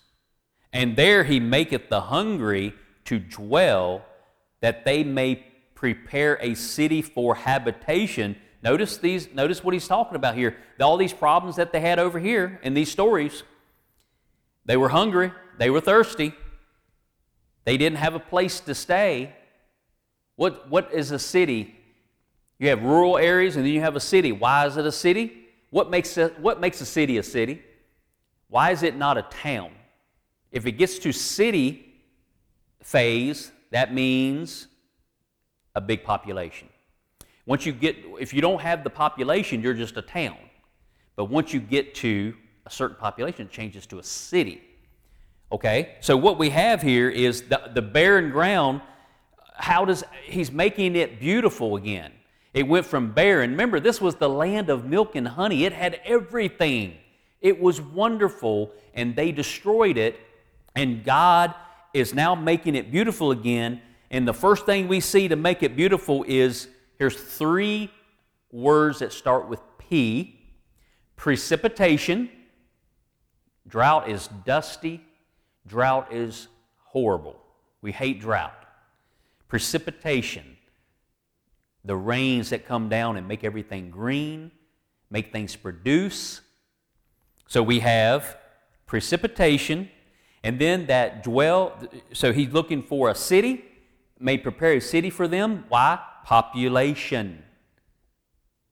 And 0.74 0.96
there 0.96 1.24
he 1.24 1.40
maketh 1.40 1.90
the 1.90 2.02
hungry 2.02 2.74
to 3.06 3.20
dwell, 3.20 4.06
that 4.62 4.86
they 4.86 5.04
may 5.04 5.44
prepare 5.76 6.38
a 6.42 6.56
city 6.56 7.02
for 7.02 7.36
habitation. 7.36 8.36
Notice 8.64 8.98
these, 8.98 9.34
notice 9.34 9.64
what 9.64 9.74
he's 9.74 9.88
talking 9.88 10.16
about 10.16 10.36
here. 10.36 10.56
All 10.80 10.98
these 10.98 11.14
problems 11.14 11.56
that 11.56 11.72
they 11.72 11.82
had 11.82 12.00
over 12.00 12.20
here 12.20 12.60
in 12.64 12.74
these 12.74 12.92
stories 12.92 13.44
they 14.66 14.78
were 14.78 14.90
hungry, 14.90 15.32
they 15.58 15.70
were 15.70 15.82
thirsty, 15.82 16.34
they 17.66 17.78
didn't 17.78 17.98
have 17.98 18.16
a 18.16 18.20
place 18.20 18.60
to 18.62 18.76
stay. 18.76 19.36
What, 20.36 20.70
what 20.70 20.94
is 20.94 21.12
a 21.12 21.20
city? 21.20 21.76
You 22.60 22.70
have 22.70 22.84
rural 22.84 23.18
areas 23.18 23.56
and 23.56 23.66
then 23.66 23.74
you 23.74 23.82
have 23.82 23.96
a 23.96 24.00
city. 24.00 24.32
Why 24.32 24.68
is 24.68 24.78
it 24.78 24.86
a 24.86 24.92
city? 24.92 25.41
What 25.72 25.90
makes 25.90 26.18
a, 26.18 26.28
what 26.38 26.60
makes 26.62 26.80
a 26.82 26.86
city 26.86 27.18
a 27.18 27.24
city? 27.24 27.62
Why 28.50 28.72
is 28.72 28.84
it 28.84 28.96
not 28.96 29.18
a 29.18 29.24
town? 29.24 29.72
If 30.52 30.66
it 30.68 30.74
gets 30.74 31.00
to 31.00 31.12
city 31.12 31.94
phase, 32.84 33.52
that 33.72 33.94
means 33.94 34.68
a 35.74 35.82
big 35.82 36.04
population. 36.04 36.68
Once 37.46 37.66
you 37.66 37.72
get, 37.72 37.96
if 38.20 38.34
you 38.34 38.42
don't 38.42 38.62
have 38.62 38.84
the 38.84 38.90
population, 38.90 39.62
you're 39.62 39.74
just 39.74 39.96
a 39.98 40.02
town. 40.02 40.38
But 41.16 41.26
once 41.26 41.54
you 41.54 41.62
get 41.62 41.96
to 41.96 42.36
a 42.66 42.70
certain 42.70 42.98
population, 42.98 43.46
it 43.46 43.52
changes 43.52 43.86
to 43.88 44.00
a 44.00 44.04
city. 44.04 44.62
Okay? 45.52 45.96
So 46.02 46.18
what 46.18 46.38
we 46.38 46.50
have 46.50 46.82
here 46.82 47.10
is 47.10 47.44
the, 47.44 47.72
the 47.74 47.82
barren 47.82 48.32
ground. 48.32 48.82
How 49.56 49.86
does 49.86 50.04
he's 50.26 50.52
making 50.52 50.98
it 50.98 51.20
beautiful 51.20 51.78
again? 51.78 52.12
It 52.54 52.68
went 52.68 52.86
from 52.86 53.14
barren. 53.14 53.52
Remember, 53.52 53.80
this 53.80 54.02
was 54.02 54.16
the 54.16 54.30
land 54.30 54.70
of 54.70 54.86
milk 54.86 55.16
and 55.16 55.28
honey. 55.28 55.66
It 55.66 55.74
had 55.74 56.02
everything. 56.04 56.98
It 57.40 57.60
was 57.60 57.82
wonderful, 57.82 58.72
and 58.94 59.16
they 59.16 59.32
destroyed 59.32 59.98
it. 59.98 60.20
And 60.76 61.04
God 61.04 61.54
is 61.94 62.14
now 62.14 62.36
making 62.36 62.76
it 62.76 62.92
beautiful 62.92 63.32
again. 63.32 63.82
And 64.10 64.28
the 64.28 64.34
first 64.34 64.66
thing 64.66 64.88
we 64.88 65.00
see 65.00 65.28
to 65.28 65.36
make 65.36 65.64
it 65.64 65.76
beautiful 65.76 66.26
is 66.28 66.68
here's 67.00 67.16
three 67.16 67.90
words 68.52 69.00
that 69.00 69.14
start 69.14 69.48
with 69.48 69.62
P 69.78 70.38
precipitation, 71.16 72.30
Drought 73.68 74.10
is 74.10 74.28
dusty, 74.44 75.02
drought 75.68 76.12
is 76.12 76.48
horrible. 76.78 77.40
We 77.82 77.92
hate 77.92 78.20
drought. 78.20 78.54
Precipitation, 79.48 80.58
the 81.84 81.96
rains 81.96 82.50
that 82.52 82.66
come 82.66 82.90
down 82.90 83.18
and 83.18 83.28
make 83.28 83.44
everything 83.44 83.90
green, 83.90 84.52
make 85.10 85.32
things 85.32 85.56
produce. 85.56 86.42
So 87.48 87.64
we 87.64 87.80
have 87.80 88.38
precipitation, 88.86 89.90
and 90.44 90.60
then 90.60 90.88
that 90.88 91.24
dwell. 91.24 91.78
So 92.14 92.34
he's 92.34 92.52
looking 92.52 92.84
for 92.84 93.10
a 93.10 93.16
city, 93.16 93.66
may 94.20 94.38
prepare 94.38 94.74
a 94.74 94.82
city 94.82 95.10
for 95.10 95.28
them. 95.28 95.66
Why? 95.70 96.00
Population. 96.24 97.44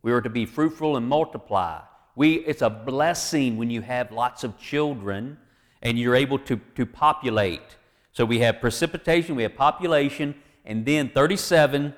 We 0.02 0.12
are 0.12 0.22
to 0.22 0.30
be 0.30 0.46
fruitful 0.46 0.98
and 0.98 1.08
multiply. 1.08 1.82
We, 2.16 2.36
it's 2.36 2.62
a 2.62 2.70
blessing 2.70 3.58
when 3.58 3.70
you 3.70 3.82
have 3.82 4.12
lots 4.12 4.44
of 4.44 4.58
children 4.58 5.38
and 5.82 5.98
you're 5.98 6.16
able 6.16 6.40
to, 6.40 6.60
to 6.76 6.86
populate. 6.86 7.78
So 8.12 8.26
we 8.26 8.40
have 8.40 8.60
precipitation, 8.60 9.36
we 9.36 9.44
have 9.44 9.56
population, 9.56 10.36
and 10.66 10.86
then 10.86 11.10
37 11.10 11.94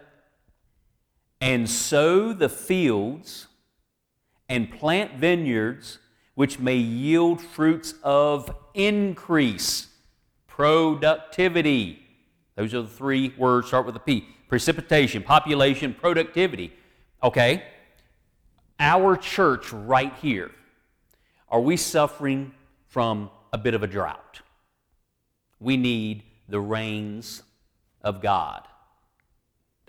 and 1.41 1.69
sow 1.69 2.31
the 2.31 2.47
fields 2.47 3.47
and 4.47 4.71
plant 4.71 5.15
vineyards 5.15 5.97
which 6.35 6.59
may 6.59 6.77
yield 6.77 7.41
fruits 7.41 7.93
of 8.03 8.55
increase, 8.73 9.87
productivity. 10.47 12.01
Those 12.55 12.73
are 12.73 12.83
the 12.83 12.87
three 12.87 13.33
words, 13.37 13.67
start 13.67 13.85
with 13.85 13.95
a 13.95 13.99
P 13.99 14.27
precipitation, 14.47 15.23
population, 15.23 15.93
productivity. 15.93 16.73
Okay? 17.23 17.63
our 18.81 19.15
church 19.15 19.71
right 19.71 20.11
here, 20.21 20.49
are 21.49 21.61
we 21.61 21.77
suffering 21.77 22.51
from 22.87 23.29
a 23.53 23.57
bit 23.57 23.75
of 23.75 23.83
a 23.83 23.87
drought? 23.87 24.41
We 25.59 25.77
need 25.77 26.23
the 26.49 26.59
rains 26.59 27.43
of 28.01 28.21
God. 28.21 28.67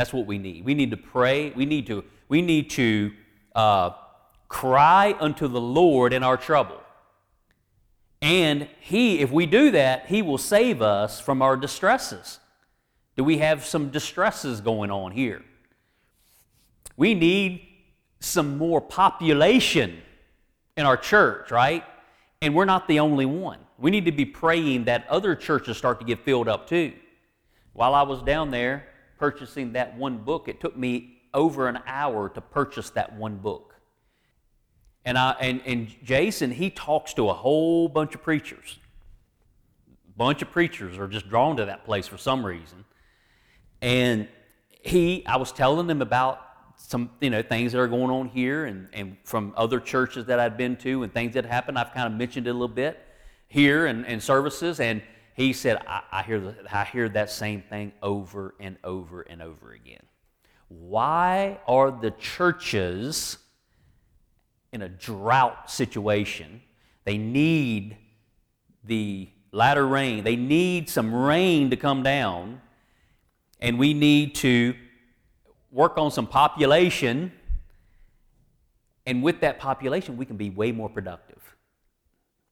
That's 0.03 0.12
what 0.12 0.26
we 0.26 0.36
need. 0.36 0.64
We 0.64 0.74
need 0.74 0.90
to 0.90 0.96
pray. 0.96 1.50
We 1.50 1.64
need 1.64 1.86
to, 1.86 2.03
we 2.28 2.42
need 2.42 2.70
to 2.70 3.12
uh, 3.55 3.90
cry 4.48 5.14
unto 5.20 5.46
the 5.46 5.61
Lord 5.61 6.12
in 6.12 6.24
our 6.24 6.36
trouble. 6.36 6.82
And 8.20 8.66
He, 8.80 9.20
if 9.20 9.30
we 9.30 9.46
do 9.46 9.70
that, 9.70 10.07
He 10.07 10.20
will 10.20 10.38
save 10.38 10.82
us 10.82 11.20
from 11.20 11.40
our 11.40 11.57
distresses. 11.57 12.40
Do 13.16 13.22
we 13.22 13.38
have 13.38 13.64
some 13.64 13.90
distresses 13.90 14.61
going 14.61 14.90
on 14.90 15.12
here? 15.12 15.44
We 16.96 17.14
need 17.14 17.64
some 18.18 18.59
more 18.59 18.80
population 18.80 20.03
in 20.76 20.84
our 20.84 20.96
church, 20.96 21.53
right? 21.53 21.84
And 22.40 22.57
we're 22.57 22.64
not 22.64 22.88
the 22.88 22.98
only 22.98 23.26
one. 23.26 23.61
We 23.78 23.92
need 23.92 24.07
to 24.07 24.12
be 24.12 24.24
praying 24.24 24.86
that 24.86 25.07
other 25.09 25.36
churches 25.36 25.76
start 25.76 26.00
to 26.00 26.05
get 26.05 26.24
filled 26.24 26.48
up 26.48 26.66
too. 26.66 26.92
While 27.72 27.94
I 27.94 28.03
was 28.03 28.20
down 28.24 28.50
there 28.50 28.88
purchasing 29.23 29.75
that 29.75 29.97
one 29.97 30.18
book, 30.18 30.49
it 30.49 30.59
took 30.59 30.77
me 30.77 31.23
over 31.33 31.68
an 31.68 31.79
hour 31.87 32.29
to 32.29 32.41
purchase 32.41 32.91
that 32.91 33.14
one 33.14 33.37
book. 33.37 33.77
And, 35.05 35.16
I, 35.16 35.37
and, 35.41 35.62
and 35.64 35.95
Jason, 36.03 36.51
he 36.51 36.70
talks 36.70 37.14
to 37.14 37.29
a 37.29 37.33
whole 37.33 37.89
bunch 37.89 38.16
of 38.16 38.23
preachers. 38.25 38.81
Bunch 40.16 40.43
of 40.43 40.51
preachers 40.51 40.99
are 40.99 41.07
just 41.07 41.29
drawn 41.29 41.57
to 41.59 41.66
that 41.66 41.85
place 41.85 42.09
for 42.09 42.18
some 42.18 42.45
reason. 42.45 42.85
And 43.81 44.27
he, 44.81 45.25
I 45.25 45.37
was 45.37 45.53
telling 45.53 45.87
them 45.87 46.03
about 46.03 46.41
some, 46.75 47.09
you 47.20 47.31
know, 47.31 47.43
things 47.43 47.70
that 47.70 47.79
are 47.79 47.87
going 47.87 48.11
on 48.11 48.27
here 48.27 48.64
and, 48.64 48.89
and 48.93 49.16
from 49.23 49.55
other 49.57 49.79
churches 49.79 50.27
that 50.27 50.41
I'd 50.41 50.57
been 50.57 50.75
to 50.79 51.05
and 51.05 51.14
things 51.14 51.35
that 51.35 51.47
happened. 51.47 51.79
I've 51.79 51.95
kind 51.95 52.12
of 52.12 52.18
mentioned 52.18 52.49
it 52.49 52.51
a 52.51 52.55
little 52.55 52.66
bit 52.66 52.99
here 53.47 53.87
and, 53.87 54.05
and 54.05 54.20
services. 54.20 54.81
And 54.81 55.01
he 55.35 55.53
said, 55.53 55.78
I, 55.87 56.03
I, 56.12 56.22
hear 56.22 56.41
the, 56.41 56.55
I 56.70 56.85
hear 56.85 57.09
that 57.11 57.30
same 57.30 57.62
thing 57.62 57.93
over 58.03 58.55
and 58.61 58.76
over 58.85 59.22
and 59.22 59.43
over 59.43 59.72
again. 59.72 60.03
Why 60.68 61.59
are 61.66 61.91
the 61.91 62.11
churches 62.12 63.39
in 64.72 64.83
a 64.83 64.89
drought 64.89 65.70
situation? 65.70 66.62
They 67.05 67.18
need 67.18 67.97
the 68.85 69.28
latter 69.53 69.87
rain. 69.87 70.24
They 70.24 70.37
need 70.37 70.89
some 70.89 71.14
rain 71.14 71.70
to 71.70 71.76
come 71.76 72.03
down, 72.03 72.61
and 73.61 73.78
we 73.78 73.95
need 73.95 74.35
to 74.37 74.74
work 75.70 75.99
on 75.99 76.11
some 76.11 76.26
population. 76.26 77.33
And 79.07 79.22
with 79.22 79.41
that 79.41 79.59
population, 79.59 80.16
we 80.16 80.26
can 80.26 80.37
be 80.37 80.51
way 80.51 80.72
more 80.72 80.89
productive. 80.89 81.57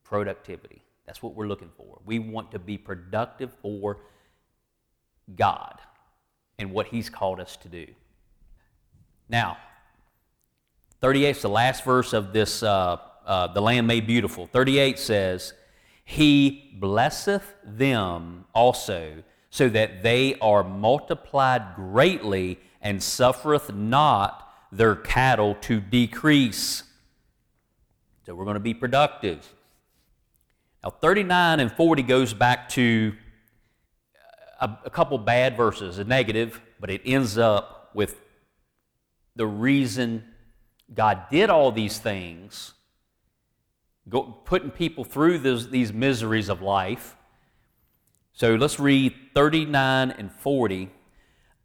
Productivity. 0.04 0.79
That's 1.10 1.24
what 1.24 1.34
we're 1.34 1.48
looking 1.48 1.72
for. 1.76 1.98
We 2.06 2.20
want 2.20 2.52
to 2.52 2.60
be 2.60 2.78
productive 2.78 3.50
for 3.60 3.96
God 5.34 5.80
and 6.56 6.70
what 6.70 6.86
He's 6.86 7.10
called 7.10 7.40
us 7.40 7.56
to 7.56 7.68
do. 7.68 7.88
Now, 9.28 9.56
38 11.00 11.30
is 11.30 11.42
the 11.42 11.48
last 11.48 11.82
verse 11.82 12.12
of 12.12 12.32
this, 12.32 12.62
uh, 12.62 12.98
uh, 13.26 13.48
the 13.48 13.60
land 13.60 13.88
made 13.88 14.06
beautiful. 14.06 14.46
38 14.46 15.00
says, 15.00 15.52
He 16.04 16.76
blesseth 16.78 17.56
them 17.64 18.44
also, 18.54 19.24
so 19.50 19.68
that 19.68 20.04
they 20.04 20.36
are 20.38 20.62
multiplied 20.62 21.74
greatly, 21.74 22.60
and 22.80 23.02
suffereth 23.02 23.74
not 23.74 24.48
their 24.70 24.94
cattle 24.94 25.56
to 25.62 25.80
decrease. 25.80 26.84
So 28.26 28.36
we're 28.36 28.44
going 28.44 28.54
to 28.54 28.60
be 28.60 28.74
productive. 28.74 29.56
Now, 30.82 30.90
39 30.90 31.60
and 31.60 31.70
40 31.70 32.02
goes 32.02 32.32
back 32.32 32.68
to 32.70 33.14
uh, 34.60 34.68
a, 34.68 34.86
a 34.86 34.90
couple 34.90 35.18
bad 35.18 35.56
verses, 35.56 35.98
a 35.98 36.04
negative, 36.04 36.60
but 36.80 36.90
it 36.90 37.02
ends 37.04 37.36
up 37.36 37.90
with 37.94 38.16
the 39.36 39.46
reason 39.46 40.24
God 40.92 41.24
did 41.30 41.50
all 41.50 41.70
these 41.70 41.98
things, 41.98 42.72
go, 44.08 44.22
putting 44.22 44.70
people 44.70 45.04
through 45.04 45.38
those, 45.38 45.70
these 45.70 45.92
miseries 45.92 46.48
of 46.48 46.62
life. 46.62 47.16
So 48.32 48.54
let's 48.54 48.80
read 48.80 49.14
39 49.34 50.10
and 50.12 50.32
40. 50.32 50.90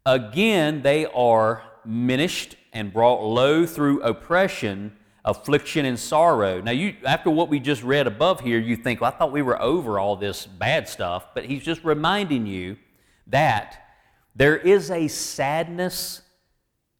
Again, 0.04 0.82
they 0.82 1.06
are 1.06 1.62
minished 1.84 2.56
and 2.72 2.92
brought 2.92 3.22
low 3.22 3.66
through 3.66 4.02
oppression, 4.02 4.96
affliction, 5.26 5.84
and 5.84 5.98
sorrow. 5.98 6.62
Now, 6.62 6.70
you, 6.70 6.94
after 7.04 7.30
what 7.30 7.48
we 7.48 7.58
just 7.58 7.82
read 7.82 8.06
above 8.06 8.40
here, 8.40 8.58
you 8.58 8.76
think, 8.76 9.00
well, 9.00 9.12
I 9.12 9.18
thought 9.18 9.32
we 9.32 9.42
were 9.42 9.60
over 9.60 9.98
all 9.98 10.16
this 10.16 10.46
bad 10.46 10.88
stuff, 10.88 11.34
but 11.34 11.44
he's 11.44 11.64
just 11.64 11.84
reminding 11.84 12.46
you 12.46 12.76
that 13.26 13.82
there 14.36 14.56
is 14.56 14.90
a 14.90 15.08
sadness 15.08 16.22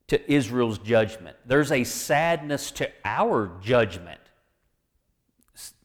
to 0.09 0.33
Israel's 0.33 0.79
judgment. 0.79 1.37
There's 1.47 1.71
a 1.71 1.85
sadness 1.85 2.73
to 2.73 2.91
our 3.05 3.53
judgment. 3.63 4.21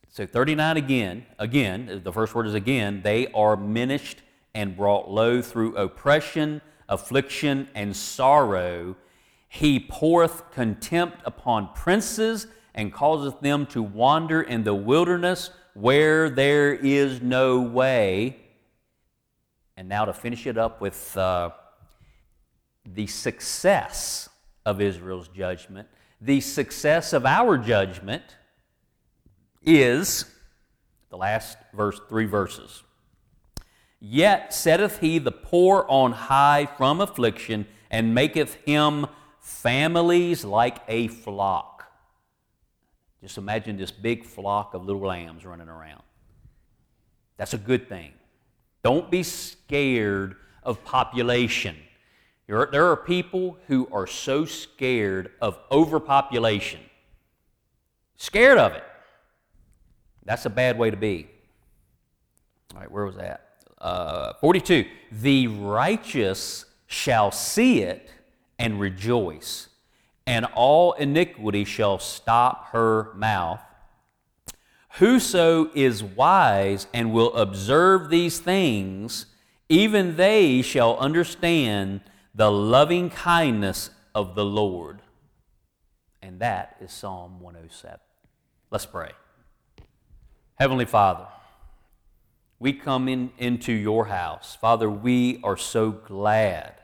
So 0.09 0.25
39 0.25 0.77
again, 0.77 1.25
again, 1.39 2.01
the 2.03 2.11
first 2.11 2.35
word 2.35 2.47
is 2.47 2.53
again, 2.53 3.01
they 3.03 3.27
are 3.27 3.55
minished 3.55 4.21
and 4.53 4.75
brought 4.75 5.09
low 5.09 5.41
through 5.41 5.75
oppression, 5.77 6.61
affliction, 6.89 7.69
and 7.75 7.95
sorrow. 7.95 8.95
He 9.53 9.81
poureth 9.81 10.49
contempt 10.51 11.17
upon 11.25 11.73
princes 11.73 12.47
and 12.73 12.93
causeth 12.93 13.41
them 13.41 13.65
to 13.65 13.83
wander 13.83 14.41
in 14.41 14.63
the 14.63 14.73
wilderness 14.73 15.49
where 15.73 16.29
there 16.29 16.73
is 16.73 17.21
no 17.21 17.59
way. 17.59 18.37
And 19.75 19.89
now 19.89 20.05
to 20.05 20.13
finish 20.13 20.47
it 20.47 20.57
up 20.57 20.79
with 20.79 21.17
uh, 21.17 21.49
the 22.85 23.07
success 23.07 24.29
of 24.65 24.79
Israel's 24.79 25.27
judgment, 25.27 25.89
the 26.21 26.39
success 26.39 27.11
of 27.11 27.25
our 27.25 27.57
judgment 27.57 28.23
is 29.61 30.33
the 31.09 31.17
last 31.17 31.57
verse, 31.73 31.99
three 32.07 32.25
verses. 32.25 32.83
Yet 33.99 34.53
setteth 34.53 34.99
he 34.99 35.19
the 35.19 35.33
poor 35.33 35.85
on 35.89 36.13
high 36.13 36.69
from 36.77 37.01
affliction, 37.01 37.67
and 37.89 38.15
maketh 38.15 38.55
him 38.63 39.07
families 39.41 40.45
like 40.45 40.77
a 40.87 41.07
flock. 41.07 41.91
Just 43.21 43.37
imagine 43.37 43.77
this 43.77 43.91
big 43.91 44.23
flock 44.23 44.73
of 44.73 44.85
little 44.85 45.01
lambs 45.01 45.45
running 45.45 45.67
around. 45.67 46.01
That's 47.37 47.53
a 47.53 47.57
good 47.57 47.89
thing. 47.89 48.13
Don't 48.83 49.11
be 49.11 49.23
scared 49.23 50.35
of 50.63 50.83
population. 50.85 51.75
There 52.47 52.89
are 52.89 52.97
people 52.97 53.57
who 53.67 53.87
are 53.91 54.07
so 54.07 54.45
scared 54.45 55.31
of 55.41 55.57
overpopulation, 55.71 56.81
scared 58.17 58.57
of 58.57 58.73
it. 58.73 58.83
That's 60.25 60.45
a 60.45 60.49
bad 60.49 60.77
way 60.77 60.91
to 60.91 60.97
be. 60.97 61.29
All 62.73 62.81
right, 62.81 62.91
where 62.91 63.05
was 63.05 63.15
that? 63.15 63.47
Uh, 63.79 64.33
42. 64.41 64.85
The 65.11 65.47
righteous 65.47 66.65
shall 66.87 67.31
see 67.31 67.81
it 67.81 68.11
and 68.61 68.79
rejoice, 68.79 69.69
and 70.27 70.45
all 70.53 70.93
iniquity 70.93 71.65
shall 71.65 71.97
stop 71.97 72.67
her 72.67 73.11
mouth. 73.15 73.59
Whoso 74.99 75.71
is 75.73 76.03
wise 76.03 76.85
and 76.93 77.11
will 77.11 77.33
observe 77.35 78.11
these 78.11 78.37
things, 78.37 79.25
even 79.67 80.15
they 80.15 80.61
shall 80.61 80.95
understand 80.99 82.01
the 82.35 82.51
loving 82.51 83.09
kindness 83.09 83.89
of 84.13 84.35
the 84.35 84.45
Lord. 84.45 85.01
And 86.21 86.39
that 86.39 86.77
is 86.79 86.91
Psalm 86.91 87.39
107. 87.39 87.97
Let's 88.69 88.85
pray. 88.85 89.11
Heavenly 90.53 90.85
Father, 90.85 91.25
we 92.59 92.73
come 92.73 93.07
in, 93.07 93.31
into 93.39 93.73
your 93.73 94.05
house. 94.05 94.55
Father, 94.55 94.87
we 94.87 95.39
are 95.43 95.57
so 95.57 95.89
glad 95.89 96.75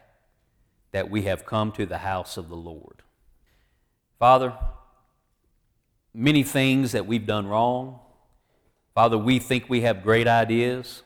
that 0.92 1.10
we 1.10 1.24
have 1.24 1.46
come 1.46 1.72
to 1.74 1.86
the 1.86 2.00
house 2.00 2.38
of 2.38 2.50
the 2.50 2.56
Lord. 2.56 3.04
Father, 4.20 4.54
many 6.14 6.44
things 6.44 6.94
that 6.94 7.06
we've 7.06 7.26
done 7.26 7.48
wrong. 7.48 8.00
Father, 8.96 9.18
we 9.18 9.38
think 9.38 9.70
we 9.70 9.82
have 9.82 10.02
great 10.02 10.28
ideas. 10.28 11.04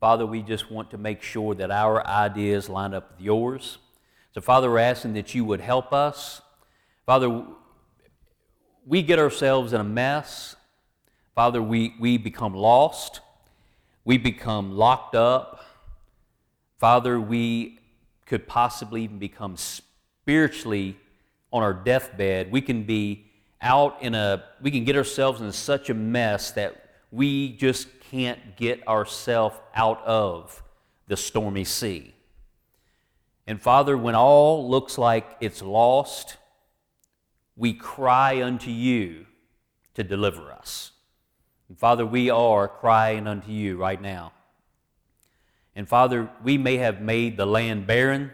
Father, 0.00 0.26
we 0.26 0.42
just 0.42 0.70
want 0.70 0.90
to 0.90 0.98
make 0.98 1.22
sure 1.22 1.54
that 1.54 1.70
our 1.70 2.06
ideas 2.06 2.68
line 2.68 2.94
up 2.94 3.12
with 3.12 3.20
yours. 3.20 3.78
So, 4.34 4.40
Father, 4.40 4.70
we're 4.70 4.78
asking 4.78 5.14
that 5.14 5.34
you 5.34 5.44
would 5.44 5.60
help 5.60 5.92
us. 5.92 6.42
Father, 7.06 7.44
we 8.86 9.02
get 9.02 9.18
ourselves 9.18 9.72
in 9.72 9.80
a 9.80 9.84
mess. 9.84 10.56
Father, 11.34 11.62
we, 11.62 11.94
we 11.98 12.18
become 12.18 12.54
lost. 12.54 13.20
We 14.04 14.18
become 14.18 14.72
locked 14.72 15.14
up. 15.14 15.64
Father, 16.78 17.18
we 17.20 17.80
could 18.26 18.46
possibly 18.46 19.04
even 19.04 19.18
become 19.18 19.56
spiritually 19.56 20.96
on 21.52 21.62
our 21.62 21.72
deathbed. 21.72 22.50
We 22.50 22.60
can 22.60 22.82
be 22.82 23.26
out 23.60 24.02
in 24.02 24.14
a, 24.14 24.44
we 24.60 24.70
can 24.70 24.84
get 24.84 24.96
ourselves 24.96 25.40
in 25.40 25.50
such 25.52 25.88
a 25.88 25.94
mess 25.94 26.50
that 26.52 26.90
we 27.10 27.52
just 27.52 27.88
can't 28.10 28.56
get 28.56 28.86
ourselves 28.86 29.56
out 29.74 30.04
of 30.04 30.62
the 31.08 31.16
stormy 31.16 31.64
sea. 31.64 32.14
And 33.46 33.62
Father, 33.62 33.96
when 33.96 34.14
all 34.14 34.68
looks 34.68 34.98
like 34.98 35.36
it's 35.40 35.62
lost, 35.62 36.36
we 37.56 37.72
cry 37.72 38.42
unto 38.42 38.70
you 38.70 39.26
to 39.94 40.02
deliver 40.02 40.52
us. 40.52 40.90
And 41.68 41.78
Father, 41.78 42.04
we 42.04 42.28
are 42.28 42.68
crying 42.68 43.26
unto 43.26 43.50
you 43.50 43.76
right 43.76 44.00
now. 44.00 44.32
And 45.76 45.86
Father, 45.86 46.30
we 46.42 46.56
may 46.56 46.78
have 46.78 47.02
made 47.02 47.36
the 47.36 47.46
land 47.46 47.86
barren, 47.86 48.32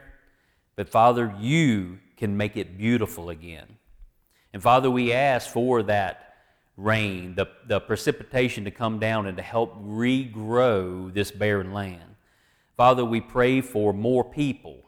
but 0.76 0.88
Father, 0.88 1.34
you 1.40 1.98
can 2.16 2.36
make 2.36 2.56
it 2.56 2.78
beautiful 2.78 3.30
again. 3.30 3.66
And 4.52 4.62
Father, 4.62 4.88
we 4.88 5.12
ask 5.12 5.50
for 5.50 5.82
that 5.82 6.34
rain, 6.76 7.34
the, 7.34 7.48
the 7.66 7.80
precipitation 7.80 8.64
to 8.64 8.70
come 8.70 9.00
down 9.00 9.26
and 9.26 9.36
to 9.36 9.42
help 9.42 9.76
regrow 9.84 11.12
this 11.12 11.32
barren 11.32 11.72
land. 11.72 12.14
Father, 12.76 13.04
we 13.04 13.20
pray 13.20 13.60
for 13.60 13.92
more 13.92 14.24
people. 14.24 14.78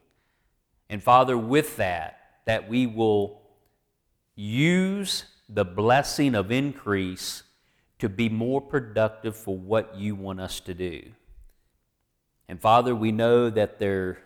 And 0.89 1.03
Father, 1.03 1.37
with 1.37 1.77
that, 1.77 2.21
that 2.47 2.69
we 2.69 2.87
will 2.87 3.43
use 4.37 5.25
the 5.49 5.65
blessing 5.65 6.37
of 6.37 6.53
increase 6.53 7.43
to 7.99 8.09
be 8.09 8.29
more 8.29 8.61
productive 8.61 9.37
for 9.37 9.57
what 9.57 9.97
you 9.97 10.15
want 10.15 10.41
us 10.41 10.61
to 10.61 10.75
do. 10.75 11.03
And 12.49 12.61
Father, 12.61 12.95
we 12.95 13.13
know 13.13 13.51
that 13.51 13.79
there 13.79 14.19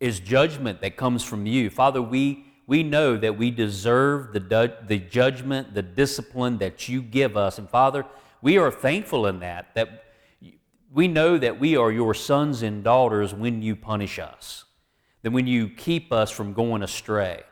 is 0.00 0.20
judgment 0.20 0.80
that 0.82 0.96
comes 0.96 1.24
from 1.24 1.46
you. 1.46 1.70
Father, 1.70 2.02
we, 2.02 2.44
we 2.66 2.82
know 2.82 3.16
that 3.16 3.38
we 3.38 3.50
deserve 3.50 4.32
the, 4.32 4.74
the 4.86 4.98
judgment, 4.98 5.74
the 5.74 5.82
discipline 5.82 6.58
that 6.58 6.88
you 6.88 7.00
give 7.02 7.36
us. 7.36 7.58
And 7.58 7.68
Father, 7.70 8.04
we 8.42 8.58
are 8.58 8.70
thankful 8.70 9.26
in 9.26 9.40
that, 9.40 9.74
that 9.74 10.04
we 10.92 11.08
know 11.08 11.38
that 11.38 11.58
we 11.58 11.76
are 11.76 11.90
your 11.90 12.14
sons 12.14 12.62
and 12.62 12.84
daughters 12.84 13.34
when 13.34 13.62
you 13.62 13.74
punish 13.74 14.18
us, 14.18 14.64
that 15.22 15.32
when 15.32 15.46
you 15.46 15.68
keep 15.68 16.12
us 16.12 16.30
from 16.30 16.52
going 16.52 16.82
astray. 16.82 17.42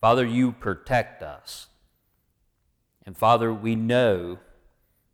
Father, 0.00 0.26
you 0.26 0.52
protect 0.52 1.22
us. 1.22 1.68
And 3.04 3.16
Father, 3.16 3.52
we 3.52 3.76
know 3.76 4.38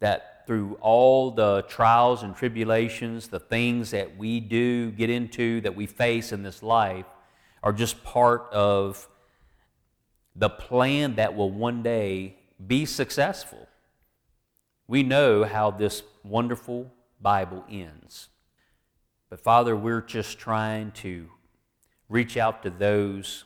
that 0.00 0.37
through 0.48 0.78
all 0.80 1.30
the 1.30 1.62
trials 1.68 2.22
and 2.22 2.34
tribulations, 2.34 3.28
the 3.28 3.38
things 3.38 3.90
that 3.90 4.16
we 4.16 4.40
do 4.40 4.90
get 4.92 5.10
into, 5.10 5.60
that 5.60 5.76
we 5.76 5.84
face 5.84 6.32
in 6.32 6.42
this 6.42 6.62
life, 6.62 7.04
are 7.62 7.70
just 7.70 8.02
part 8.02 8.50
of 8.50 9.06
the 10.34 10.48
plan 10.48 11.16
that 11.16 11.36
will 11.36 11.50
one 11.50 11.82
day 11.82 12.34
be 12.66 12.86
successful. 12.86 13.68
We 14.86 15.02
know 15.02 15.44
how 15.44 15.70
this 15.70 16.02
wonderful 16.24 16.90
Bible 17.20 17.62
ends. 17.70 18.30
But 19.28 19.40
Father, 19.40 19.76
we're 19.76 20.00
just 20.00 20.38
trying 20.38 20.92
to 20.92 21.28
reach 22.08 22.38
out 22.38 22.62
to 22.62 22.70
those 22.70 23.44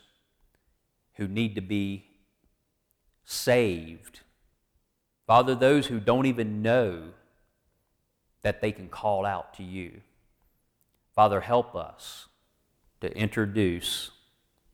who 1.14 1.26
need 1.26 1.56
to 1.56 1.62
be 1.62 2.04
saved 3.24 4.20
Father, 5.32 5.54
those 5.54 5.86
who 5.86 5.98
don't 5.98 6.26
even 6.26 6.60
know 6.60 7.04
that 8.42 8.60
they 8.60 8.70
can 8.70 8.86
call 8.86 9.24
out 9.24 9.54
to 9.54 9.62
you. 9.62 10.02
Father, 11.14 11.40
help 11.40 11.74
us 11.74 12.28
to 13.00 13.10
introduce 13.16 14.10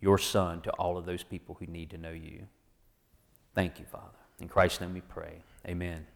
your 0.01 0.19
Son 0.19 0.61
to 0.63 0.73
all 0.73 0.99
of 0.99 1.07
those 1.07 1.23
people 1.23 1.57
who 1.61 1.67
need 1.67 1.91
to 1.91 1.97
know 1.97 2.11
you. 2.11 2.49
Thank 3.55 3.79
you, 3.79 3.85
Father. 3.85 4.19
In 4.41 4.49
Christ's 4.49 4.81
name 4.81 4.95
we 4.95 5.01
pray. 5.01 5.43
Amen. 5.65 6.09